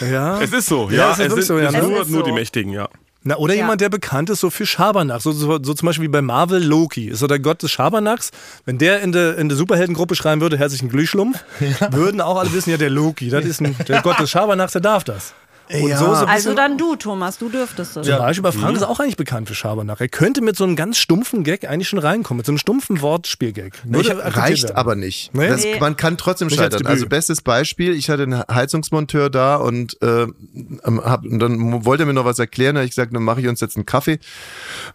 [0.00, 0.40] Ja.
[0.40, 1.12] Es ist so, Ja, ja.
[1.12, 1.68] es ist es sind so, ja.
[1.68, 2.26] es Es nur, ist nur so.
[2.26, 2.88] die Mächtigen, ja.
[3.26, 3.60] Na, oder Ja.
[3.62, 5.20] jemand, der bekannt ist so für Schabernack.
[5.22, 7.08] So, so, so zum Beispiel wie bei Marvel Loki.
[7.08, 8.30] Ist so der Gott des Schabernacks.
[8.66, 11.38] Wenn der in der, in der Superheldengruppe schreiben würde, herzlichen Glühschlumpf,
[11.90, 14.82] würden auch alle wissen, ja, der Loki, das ist ein, der Gott des Schabernacks, der
[14.82, 15.32] darf das.
[15.72, 15.98] Und Ja.
[15.98, 18.06] so, so Also dann du, Thomas, du dürftest es.
[18.06, 18.60] Zum Beispiel bei Mhm.
[18.60, 20.00] Frank ist auch eigentlich bekannt für Schabernack.
[20.00, 23.00] Er könnte mit so einem ganz stumpfen Gag eigentlich schon reinkommen, mit so einem stumpfen
[23.00, 23.72] Wortspielgag.
[23.90, 24.76] Reicht werden.
[24.76, 25.34] aber nicht.
[25.34, 25.48] Nee?
[25.48, 25.78] Das, Nee.
[25.80, 26.78] man kann trotzdem Nicht als scheitern.
[26.80, 26.90] Debüt.
[26.90, 32.02] Also bestes Beispiel, ich hatte einen Heizungsmonteur da und, äh, ähm, hab, und dann wollte
[32.02, 32.74] er mir noch was erklären.
[32.74, 34.18] Da habe ich gesagt, dann mache ich uns jetzt einen Kaffee.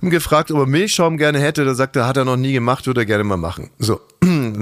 [0.02, 1.66] Und gefragt, ob er Milchschaum gerne hätte.
[1.66, 3.70] Da sagte er, hat er noch nie gemacht, würde er gerne mal machen.
[3.80, 4.00] So,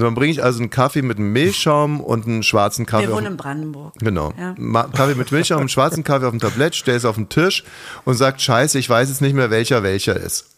[0.02, 3.08] dann bringe ich also einen Kaffee mit einem Milchschaum und einen schwarzen Kaffee.
[3.08, 3.94] Wir wohnen in Brandenburg.
[4.00, 4.34] Genau.
[4.38, 4.54] Ja.
[4.94, 7.64] Kaffee mit Milchschaum, einen schwarzen Kaffee auf dem Tablett, stell es auf den Tisch
[8.06, 10.50] und sagt, scheiße, ich weiß jetzt nicht mehr, welcher welcher ist.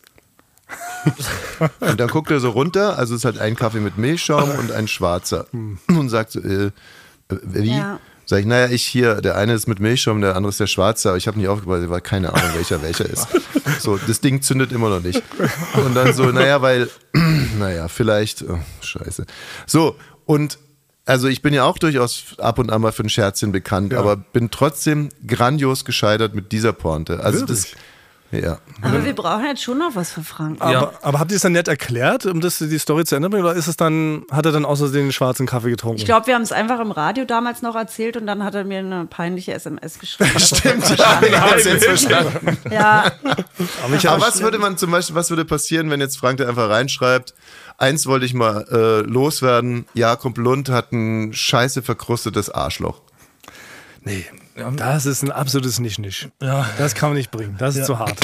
[1.79, 4.87] und dann guckt er so runter, also es hat ein Kaffee mit Milchschaum und ein
[4.87, 5.47] schwarzer.
[5.51, 6.71] Und sagt so, äh, äh,
[7.29, 7.77] wie?
[7.77, 7.99] Ja.
[8.29, 11.09] Sag ich, naja, ich hier, der eine ist mit Milchschaum, der andere ist der Schwarze,
[11.09, 13.27] aber ich habe nicht aufgepasst, weil keine Ahnung, welcher welcher ist.
[13.79, 15.23] So, das Ding zündet immer noch nicht.
[15.83, 16.89] Und dann so, naja, weil,
[17.59, 19.25] naja, vielleicht, oh, scheiße.
[19.65, 20.59] So, und
[21.05, 24.15] also ich bin ja auch durchaus ab und an mal für ein Scherzchen bekannt, aber
[24.17, 27.23] bin trotzdem grandios gescheitert mit dieser Pointe.
[27.23, 27.71] Also das,
[28.31, 28.59] ja.
[28.81, 30.61] Aber wir brauchen jetzt schon noch was für Frank.
[30.61, 33.33] Aber, aber habt ihr es dann nett erklärt, um das, die Story zu ändern?
[33.33, 35.97] Oder ist es dann, hat er dann außerdem den schwarzen Kaffee getrunken?
[35.97, 38.65] Ich glaube, wir haben es einfach im Radio damals noch erzählt und dann hat er
[38.65, 40.31] mir eine peinliche SMS geschrieben.
[40.39, 42.57] Stimmt, ja, ich hab's jetzt verstanden.
[42.69, 43.11] Ja,
[43.83, 46.47] aber ich Aber was würde man zum Beispiel, was würde passieren, wenn jetzt Frank da
[46.47, 47.33] einfach reinschreibt,
[47.79, 53.01] eins wollte ich mal äh, loswerden, Jakob Lund hat ein scheiße verkrustetes Arschloch.
[54.03, 54.25] nee,
[54.75, 56.29] das ist ein absolutes Nicht-Nicht.
[56.39, 57.55] Das kann man nicht bringen.
[57.59, 58.15] Das ist zu hart.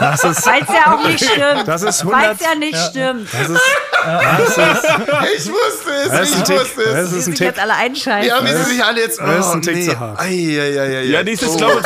[0.00, 1.66] Das ist, weil es ja auch nicht stimmt.
[1.66, 3.28] Das ist Weil 100 es ja nicht stimmt.
[3.32, 3.60] das ist,
[4.04, 4.40] das
[4.78, 6.60] ist, Ich wusste es, das ist ein ich Tick.
[6.60, 6.92] wusste es.
[6.92, 7.62] Das ist ein sich jetzt Tick.
[7.62, 8.28] alle einschalten.
[8.28, 9.20] Ja, wie sie sich alle jetzt.
[9.20, 9.84] Das ist ein oh, Tick nee.
[9.88, 10.20] zu hart.
[10.20, 11.56] Ei, ei, ei, Ja, nee, ich Oh.
[11.56, 11.82] glaube,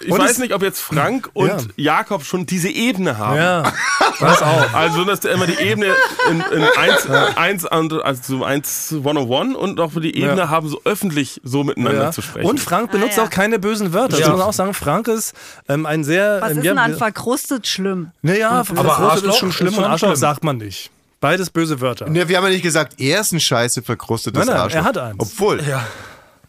[0.00, 1.58] ich Und weiß es- nicht, ob jetzt Frank und Ja.
[1.98, 3.36] Jakob schon diese Ebene haben.
[3.36, 3.72] Ja,
[4.20, 4.72] das auch.
[4.74, 5.94] Also, dass du immer die Ebene
[6.30, 10.48] in, in 1, 1, also so 1 101 und auch die Ebene Ja.
[10.48, 12.10] haben, so öffentlich so miteinander Ja.
[12.12, 12.46] zu sprechen.
[12.46, 13.26] Und Frank benutzt Ah, ja.
[13.26, 14.16] auch keine bösen Wörter.
[14.16, 14.28] Das Ja.
[14.30, 14.74] muss man auch sagen.
[14.74, 15.32] Frank ist
[15.68, 16.38] ähm, ein sehr.
[16.40, 18.10] Was ähm, ist ja, denn an verkrustet schlimm?
[18.22, 20.16] Naja, Aber verkrustet Arschloch ist schon ist schlimm schon und Arschloch schlimm.
[20.16, 20.90] sagt man nicht.
[21.20, 22.08] Beides böse Wörter.
[22.08, 24.80] Nee, wir haben ja nicht gesagt, er ist ein scheiße verkrustetes Nein, nein, Arschloch.
[24.80, 25.16] er hat eins.
[25.18, 25.62] Obwohl.
[25.62, 25.84] Ja.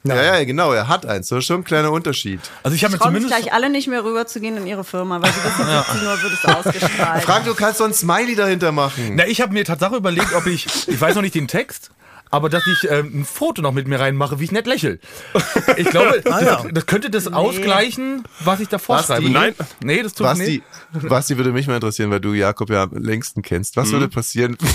[0.06, 1.28] Ja, ja, genau, er hat eins.
[1.28, 2.40] Das ist schon ein kleiner Unterschied.
[2.64, 5.44] Also ich habe mir zumindest gleich alle nicht mehr rüberzugehen in ihre Firma, weil sie
[5.44, 7.24] wissen, 17 Uhr wird es ausgestrahlt.
[7.24, 9.16] Frank, du kannst so ein Smiley dahinter machen.
[9.16, 11.92] Na, ich habe mir Tatsache überlegt, ob ich, ich weiß noch nicht den Text,
[12.32, 15.00] aber dass ich ähm, ein Foto noch mit mir reinmache, wie ich nett lächel.
[15.78, 19.22] Ich glaube, das, das könnte das ausgleichen, was ich da vorschreibe.
[19.30, 19.34] Basti?
[19.34, 20.64] Nein, nee, das tut Basti,
[20.94, 21.08] nicht.
[21.10, 23.76] Basti würde mich mal interessieren, weil du Jakob ja am längsten kennst.
[23.78, 23.94] Was Mhm.
[23.94, 24.58] würde passieren?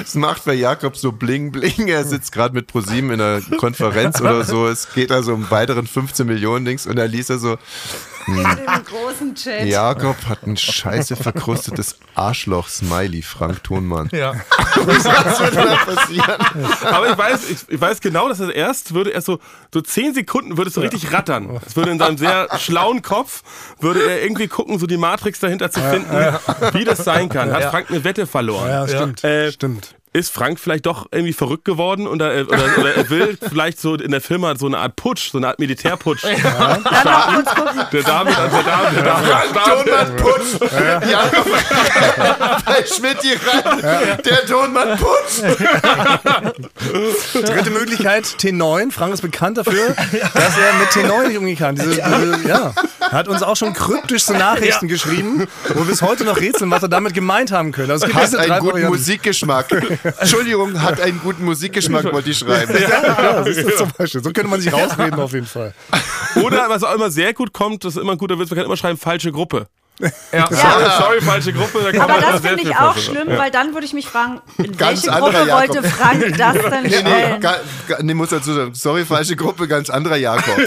[0.00, 1.88] Es macht bei Jakob so bling bling.
[1.88, 4.68] Er sitzt gerade mit ProSieben in einer Konferenz oder so.
[4.68, 7.58] Es geht also um weiteren 15 Millionen Dings und da liest er so,
[8.26, 9.66] dem großen Chat.
[9.66, 14.08] Jakob hat ein scheiße verkrustetes Arschloch-Smiley, Frank Thunmann.
[14.12, 14.34] Ja.
[14.84, 15.04] Was
[15.40, 16.40] würde da passieren?
[16.84, 19.38] Aber ich weiß, ich, ich weiß genau, dass er erst würde erst so,
[19.72, 21.60] so zehn Sekunden würde es so richtig rattern.
[21.66, 23.42] Es würde in seinem sehr schlauen Kopf,
[23.80, 26.10] würde er irgendwie gucken, so die Matrix dahinter zu finden,
[26.72, 27.52] wie das sein kann.
[27.52, 28.68] Hat Frank eine Wette verloren.
[28.68, 29.24] Ja, stimmt.
[29.24, 29.94] Äh, Stimmt.
[30.16, 33.96] Ist Frank vielleicht doch irgendwie verrückt geworden oder, äh, oder, oder er will vielleicht so
[33.96, 36.84] in der Firma so eine Art Putsch, so eine Art Militärputsch starten.
[36.84, 37.46] Der David,
[37.92, 41.10] der David, der David, Frank Thunmann Putsch!
[41.10, 41.46] Jakob
[42.64, 44.18] bei Schmidt rein.
[44.24, 45.42] Der Tonmann Putsch!
[47.34, 48.92] Dritte Möglichkeit, T9.
[48.92, 49.94] Frank ist bekannt dafür,
[50.32, 51.74] dass er mit T9 nicht umgehen kann.
[51.74, 52.72] Diese, diese, ja.
[53.00, 56.82] Er hat uns auch schon kryptischste Nachrichten geschrieben, wo wir bis heute noch rätseln, was
[56.82, 57.90] er damit gemeint haben können.
[57.90, 58.96] Also es gibt Hat einen guten Varianten.
[58.96, 59.66] Musikgeschmack.
[60.18, 62.74] Entschuldigung, hat einen guten Musikgeschmack, wollte ich schreiben.
[62.80, 64.22] Ja, siehst du zum Beispiel.
[64.22, 65.74] So könnte man sich rausreden auf jeden Fall.
[66.42, 68.66] Oder was auch immer sehr gut kommt, das ist immer ein guter Witz, man kann
[68.66, 69.68] immer schreiben, falsche Gruppe.
[69.98, 70.10] Ja.
[70.50, 71.78] Sorry, sorry, falsche Gruppe.
[71.82, 74.76] Da kann Aber das finde ich auch schlimm, weil dann würde ich mich fragen, in
[74.76, 75.68] Ganz welche Gruppe Jakob.
[75.76, 77.40] wollte Frank das denn Nee, nee, stellen?
[77.40, 77.54] ga,
[78.02, 80.58] nee, muss dazu sagen, sorry, falsche Gruppe, ganz anderer Jakob.
[80.58, 80.66] ja,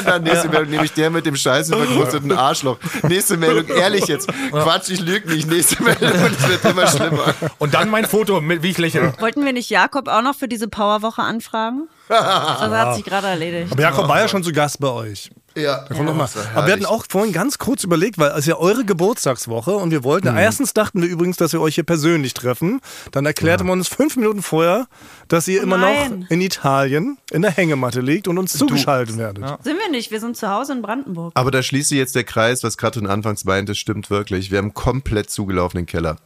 [0.04, 2.78] dann nächste Meldung, nämlich der mit dem scheiße verkrusteten Arschloch.
[3.02, 5.48] Nächste Meldung, ehrlich jetzt, Quatsch, ich lüge nicht.
[5.48, 7.34] Nächste Meldung und es wird immer schlimmer.
[7.58, 9.12] Und dann mein Foto, mit, wie ich lächle.
[9.20, 11.88] Wollten wir nicht Jakob auch noch für diese Powerwoche anfragen?
[12.08, 13.72] Das hat sich gerade erledigt.
[13.72, 15.30] Aber Jakob war ja schon zu Gast bei euch.
[15.56, 16.28] Ja, Komm noch mal.
[16.54, 19.92] Aber wir hatten auch vorhin ganz kurz überlegt, weil es ist ja eure Geburtstagswoche und
[19.92, 20.36] wir wollten, Mhm.
[20.38, 22.80] erstens dachten wir übrigens, dass wir euch hier persönlich treffen.
[23.12, 24.88] Dann erklärte man uns fünf Minuten vorher,
[25.28, 26.20] dass ihr immer nein.
[26.22, 29.44] noch in Italien in der Hängematte liegt und uns zugeschaltet werdet.
[29.62, 31.30] Sind wir nicht, wir sind zu Hause in Brandenburg.
[31.36, 34.50] Aber da schließt sich jetzt der Kreis, was Katrin anfangs meinte, stimmt wirklich.
[34.50, 36.16] Wir haben komplett zugelaufenen Keller.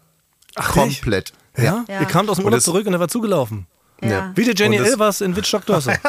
[0.56, 1.32] komplett.
[1.56, 1.84] Ja?
[1.88, 2.00] Ja.
[2.00, 3.66] Ihr kamt aus dem Urlaub zurück und er war zugelaufen.
[4.00, 4.30] Ja.
[4.36, 5.94] Wie der Jenny Elvers in Wittstock-Dörse.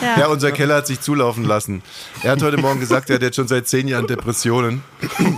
[0.00, 0.18] Ja.
[0.18, 1.82] Ja, unser Keller hat sich zulaufen lassen.
[2.22, 4.82] Er hat heute Morgen gesagt, er hat jetzt schon seit zehn Jahren Depressionen.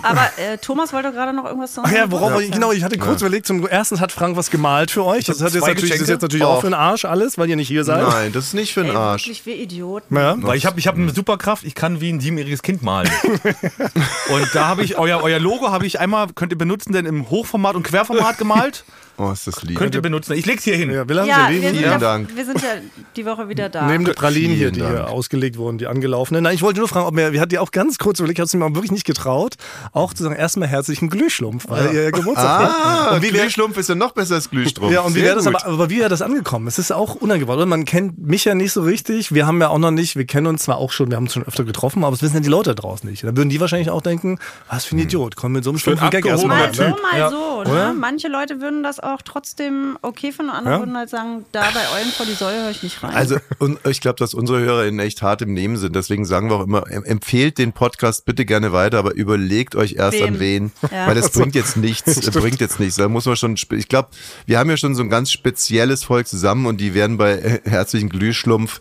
[0.03, 2.99] Aber äh, Thomas wollte gerade noch irgendwas zu Ach ja, worauf ich, genau, ich hatte
[2.99, 5.25] kurz überlegt, zum ersten hat Frank was gemalt für euch.
[5.25, 7.57] Das, hat jetzt natürlich, das ist jetzt natürlich auch für den Arsch alles, weil ihr
[7.57, 8.07] nicht hier seid.
[8.07, 9.23] Nein, das ist nicht für den Ey, Arsch.
[9.27, 10.17] wirklich, wir Idioten.
[10.17, 10.37] Ja.
[10.39, 13.11] Weil ich habe ich hab eine Superkraft, ich kann wie ein siebenjähriges Kind malen.
[14.29, 17.31] und da habe ich, euer, euer Logo habe ich einmal, könnt ihr benutzen, denn im
[17.31, 18.85] Hochformat und Querformat gemalt.
[19.19, 19.77] Oh, ist das lieb.
[19.77, 20.35] Könnt ihr benutzen.
[20.39, 20.91] Ich leg's hier hin.
[20.91, 21.62] Ja, will er Ja, sie wir liegen?
[21.68, 22.36] sind, Vielen ja, Dank.
[22.36, 22.68] wir sind ja
[23.16, 23.86] die Woche wieder da.
[23.86, 26.43] Neben der Pralinen hier, die hier ausgelegt wurden, die angelaufenen.
[26.45, 28.47] Nein, ich wollte nur fragen, ob wir, wir hatten ja auch ganz kurz überlegt, hat
[28.47, 29.55] es mir auch wirklich nicht getraut,
[29.93, 32.74] auch zu sagen, erstmal herzlichen Glühschlumpf, weil ihr ja Geburtstag habt.
[32.84, 34.93] Ah, Und wie wär- Glühschlumpf ist ja noch besser als Glühstrumpf.
[34.93, 36.66] Ja, und wie wäre das aber, aber wie wäre das angekommen?
[36.66, 37.59] Es ist auch unangebracht.
[37.66, 39.32] Man kennt mich ja nicht so richtig.
[39.34, 41.34] Wir haben ja auch noch nicht, wir kennen uns zwar auch schon, wir haben uns
[41.34, 43.24] schon öfter getroffen, aber das wissen ja die Leute draußen nicht.
[43.24, 46.11] Da würden die wahrscheinlich auch denken, was für ein Idiot, komm mit so einem stumpfen
[46.11, 46.59] Gag erstmal.
[46.68, 47.62] mal so, mal so.
[47.72, 47.95] ne?
[47.99, 50.81] Manche Leute würden das auch trotzdem okay finden und andere Ja?
[50.81, 53.14] würden halt sagen, da bei Eulen vor die Säule höre ich nicht rein.
[53.14, 55.95] Also und ich glaube, dass unsere HörerInnen echt hart im Nehmen sind.
[55.97, 59.95] Deswegen sagen wir auch immer, em- empfehlt den Podcast bitte gerne weiter, aber überlegt euch
[59.95, 60.35] erst Wem?
[60.35, 60.72] an wen.
[60.91, 61.07] Ja.
[61.07, 62.26] Weil das bringt jetzt nichts.
[62.26, 62.97] äh, bringt jetzt nichts.
[62.97, 64.09] Da muss man schon, ich glaube,
[64.47, 67.61] wir haben ja schon so ein ganz spezielles Volk zusammen und die werden bei äh,
[67.64, 68.81] herzlichen Glühschlumpf,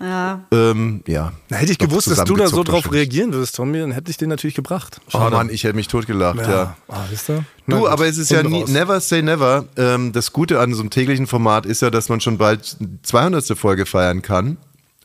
[0.00, 0.40] ja.
[0.52, 1.32] ähm, ja.
[1.48, 4.16] Na, hätte ich gewusst, dass du da so drauf reagieren würdest, Tommy, dann hätte ich
[4.16, 5.00] den natürlich gebracht.
[5.12, 6.76] Oh Mann, ich hätte mich totgelacht, ja.
[6.88, 7.44] Ah, wisst ihr?
[7.66, 9.66] Du, gut, aber es ist ja nie, never say never.
[9.76, 13.58] Ähm, das Gute an so einem täglichen Format ist ja, dass man schon bald 200.
[13.58, 14.58] Folge feiern kann.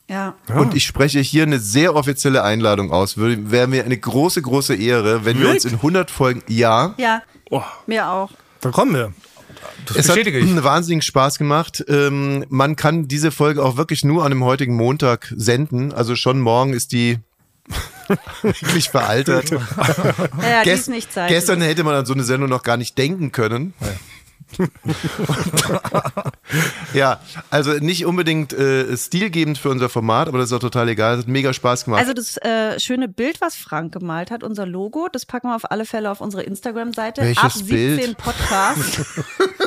[0.09, 0.35] Ja.
[0.53, 3.17] Und ich spreche hier eine sehr offizielle Einladung aus.
[3.17, 7.21] Wäre mir eine große, große Ehre, wenn wir uns in 100 Folgen, ja, Ja.
[7.49, 7.63] Oh.
[7.87, 8.31] Mir auch.
[8.61, 9.13] Da kommen wir.
[9.89, 10.45] Es hat bestätige ich.
[10.49, 11.83] einen wahnsinnigen Spaß gemacht.
[11.87, 15.93] Ähm, man kann diese Folge auch wirklich nur an dem heutigen Montag senden.
[15.93, 17.19] Also schon morgen ist die
[18.41, 19.51] wirklich veraltet.
[19.51, 21.29] Ja, ja die Gest- ist nicht Zeit.
[21.29, 23.73] Gestern hätte man an so eine Sendung noch gar nicht denken können.
[23.79, 23.87] ja,
[27.49, 31.15] also nicht unbedingt äh, stilgebend für unser Format, aber das ist auch total egal.
[31.15, 32.01] Es hat mega Spaß gemacht.
[32.01, 35.71] Also das äh, schöne Bild, was Frank gemalt hat, unser Logo, das packen wir auf
[35.71, 37.21] alle Fälle auf unsere Instagram-Seite.
[37.21, 38.17] Welches Ab 17 Bild?
[38.17, 39.01] Podcast.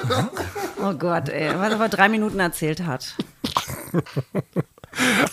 [0.83, 3.17] oh Gott, ey, was er vor drei Minuten erzählt hat.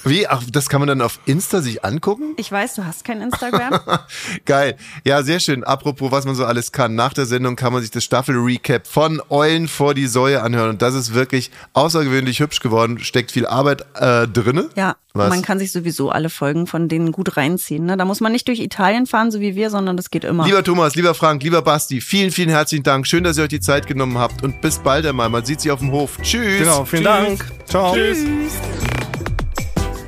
[0.04, 0.28] Wie?
[0.28, 2.34] Ach, das kann man dann auf Insta sich angucken?
[2.38, 3.80] Ich weiß, du hast kein Instagram.
[4.46, 4.78] Geil.
[5.06, 5.64] Ja, sehr schön.
[5.64, 6.96] Apropos, was man so alles kann.
[6.96, 10.72] Nach der Sendung kann man sich das Staffel-Recap von Eulen vor die Säue anhören.
[10.72, 13.00] Und das ist wirklich außergewöhnlich hübsch geworden.
[13.00, 14.70] Steckt viel Arbeit äh, drinne.
[14.76, 15.30] Ja, Was?
[15.30, 17.86] man kann sich sowieso alle Folgen von denen gut reinziehen.
[17.86, 17.98] Ne?
[17.98, 20.46] Da muss man nicht durch Italien fahren, so wie wir, sondern das geht immer.
[20.46, 23.08] Lieber Thomas, lieber Frank, lieber Basti, vielen, vielen herzlichen Dank.
[23.08, 24.44] Schön, dass ihr euch die Zeit genommen habt.
[24.44, 25.30] Und bis bald einmal.
[25.30, 26.18] Man sieht sich auf dem Hof.
[26.22, 26.60] Tschüss.
[26.60, 27.40] Genau, vielen Tschüss.
[27.40, 27.68] Dank.
[27.68, 27.94] Ciao.
[27.94, 28.24] Tschüss.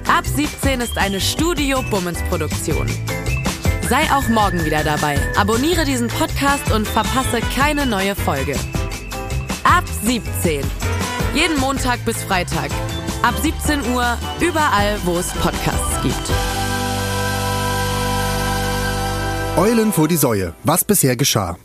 [0.08, 2.88] Ab 17 ist eine Studio Bummens Produktion.
[3.90, 5.18] Sei auch morgen wieder dabei.
[5.36, 8.56] Abonniere diesen Podcast und verpasse keine neue Folge.
[9.64, 10.62] Ab 17.
[11.34, 12.70] Jeden Montag bis Freitag.
[13.24, 16.32] Ab 17 Uhr überall, wo es Podcasts gibt.
[19.58, 20.54] Eulen vor die Säue.
[20.64, 21.58] Was bisher geschah.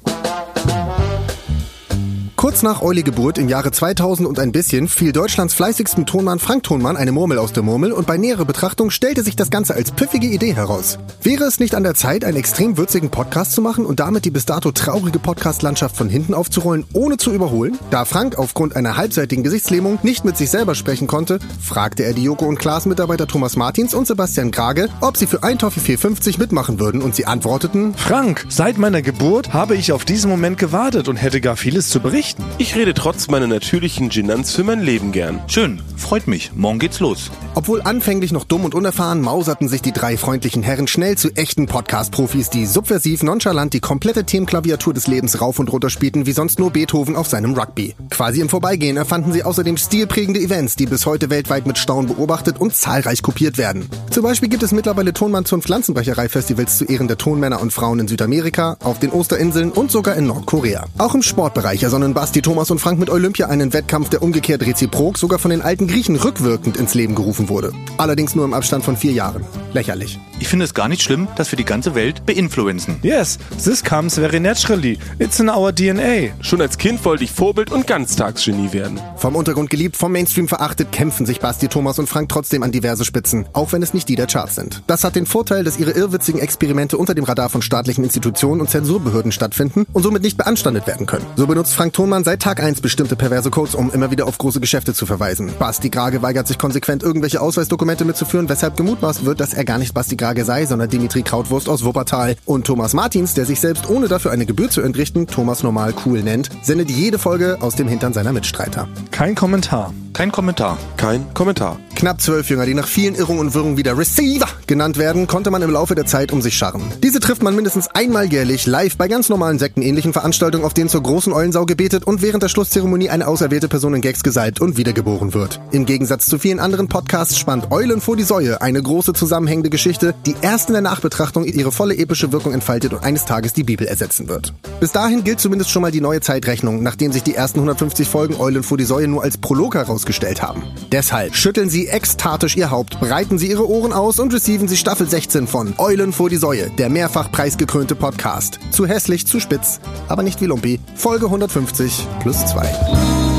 [2.40, 6.62] Kurz nach Euli Geburt im Jahre 2000 und ein bisschen fiel Deutschlands fleißigsten Tonmann Frank
[6.62, 9.90] Tonmann eine Murmel aus der Murmel und bei näherer Betrachtung stellte sich das Ganze als
[9.90, 10.98] pfiffige Idee heraus.
[11.22, 14.30] Wäre es nicht an der Zeit, einen extrem würzigen Podcast zu machen und damit die
[14.30, 17.78] bis dato traurige Podcast-Landschaft von hinten aufzurollen, ohne zu überholen?
[17.90, 22.22] Da Frank aufgrund einer halbseitigen Gesichtslähmung nicht mit sich selber sprechen konnte, fragte er die
[22.22, 26.38] Joko und Klaas Mitarbeiter Thomas Martins und Sebastian Grage, ob sie für ein Toffee 450
[26.38, 31.06] mitmachen würden und sie antworteten, Frank, seit meiner Geburt habe ich auf diesen Moment gewartet
[31.06, 32.29] und hätte gar vieles zu berichten.
[32.58, 35.40] Ich rede trotz meiner natürlichen Genanz für mein Leben gern.
[35.46, 36.52] Schön, freut mich.
[36.54, 37.30] Morgen geht's los.
[37.54, 41.66] Obwohl anfänglich noch dumm und unerfahren, mauserten sich die drei freundlichen Herren schnell zu echten
[41.66, 46.58] Podcast-Profis, die subversiv nonchalant die komplette Themenklaviatur des Lebens rauf und runter spielten, wie sonst
[46.58, 47.94] nur Beethoven auf seinem Rugby.
[48.10, 52.60] Quasi im Vorbeigehen erfanden sie außerdem stilprägende Events, die bis heute weltweit mit Staunen beobachtet
[52.60, 53.88] und zahlreich kopiert werden.
[54.10, 58.08] Zum Beispiel gibt es mittlerweile Tonmann- und Pflanzenbrecherei-Festivals zu Ehren der Tonmänner und Frauen in
[58.08, 60.86] Südamerika, auf den Osterinseln und sogar in Nordkorea.
[60.98, 65.16] Auch im Sportbereich ersonnen Basti, Thomas und Frank mit Olympia einen Wettkampf, der umgekehrt reziprok
[65.16, 67.72] sogar von den alten Griechen rückwirkend ins Leben gerufen wurde.
[67.96, 69.42] Allerdings nur im Abstand von vier Jahren.
[69.72, 70.18] Lächerlich.
[70.38, 72.98] Ich finde es gar nicht schlimm, dass wir die ganze Welt beinfluenzen.
[73.02, 74.98] Yes, this comes very naturally.
[75.18, 76.34] It's in our DNA.
[76.42, 79.00] Schon als Kind wollte ich Vorbild und Ganztagsgenie werden.
[79.16, 83.04] Vom Untergrund geliebt, vom Mainstream verachtet, kämpfen sich Basti, Thomas und Frank trotzdem an diverse
[83.04, 84.82] Spitzen, auch wenn es nicht die der Charts sind.
[84.86, 88.70] Das hat den Vorteil, dass ihre irrwitzigen Experimente unter dem Radar von staatlichen Institutionen und
[88.70, 91.26] Zensurbehörden stattfinden und somit nicht beanstandet werden können.
[91.36, 94.58] So benutzt Frank Thonmann seit Tag 1 bestimmte perverse Codes, um immer wieder auf große
[94.58, 95.52] Geschäfte zu verweisen.
[95.60, 99.94] Basti Grage weigert sich konsequent, irgendwelche Ausweisdokumente mitzuführen, weshalb gemutmaßt wird, dass er gar nicht
[99.94, 102.34] Basti Grage sei, sondern Dimitri Krautwurst aus Wuppertal.
[102.46, 106.24] Und Thomas Martins, der sich selbst ohne dafür eine Gebühr zu entrichten, Thomas normal cool
[106.24, 108.88] nennt, sendet jede Folge aus dem Hintern seiner Mitstreiter.
[109.12, 109.94] Kein Kommentar.
[110.12, 110.78] Kein Kommentar.
[110.96, 111.78] Kein Kommentar.
[111.94, 115.60] Knapp zwölf Jünger, die nach vielen Irrungen und Wirrungen wieder Receiver genannt werden, konnte man
[115.62, 116.82] im Laufe der Zeit um sich scharren.
[117.02, 121.02] Diese trifft man mindestens einmal jährlich live bei ganz normalen sektenähnlichen Veranstaltungen, auf denen zur
[121.02, 125.34] großen Eulensau gebetet und während der Schlusszeremonie eine auserwählte Person in Gags gesalbt und wiedergeboren
[125.34, 125.60] wird.
[125.72, 130.14] Im Gegensatz zu vielen anderen Podcasts spannt Eulen vor die Säue eine große zusammenhängende Geschichte,
[130.24, 133.86] die erst in der Nachbetrachtung ihre volle epische Wirkung entfaltet und eines Tages die Bibel
[133.86, 134.54] ersetzen wird.
[134.80, 138.36] Bis dahin gilt zumindest schon mal die neue Zeitrechnung, nachdem sich die ersten 150 Folgen
[138.36, 140.62] Eulen vor die Säue nur als Prolog herausgestellt haben.
[140.92, 145.08] Deshalb schütteln Sie ekstatisch Ihr Haupt, breiten Sie Ihre Ohren aus und receiven Sie Staffel
[145.08, 148.58] 16 von Eulen vor die Säue, der mehrfach preisgekrönte Podcast.
[148.70, 150.80] Zu hässlich, zu spitz, aber nicht wie Lumpi.
[150.94, 153.29] Folge 150 plus 2.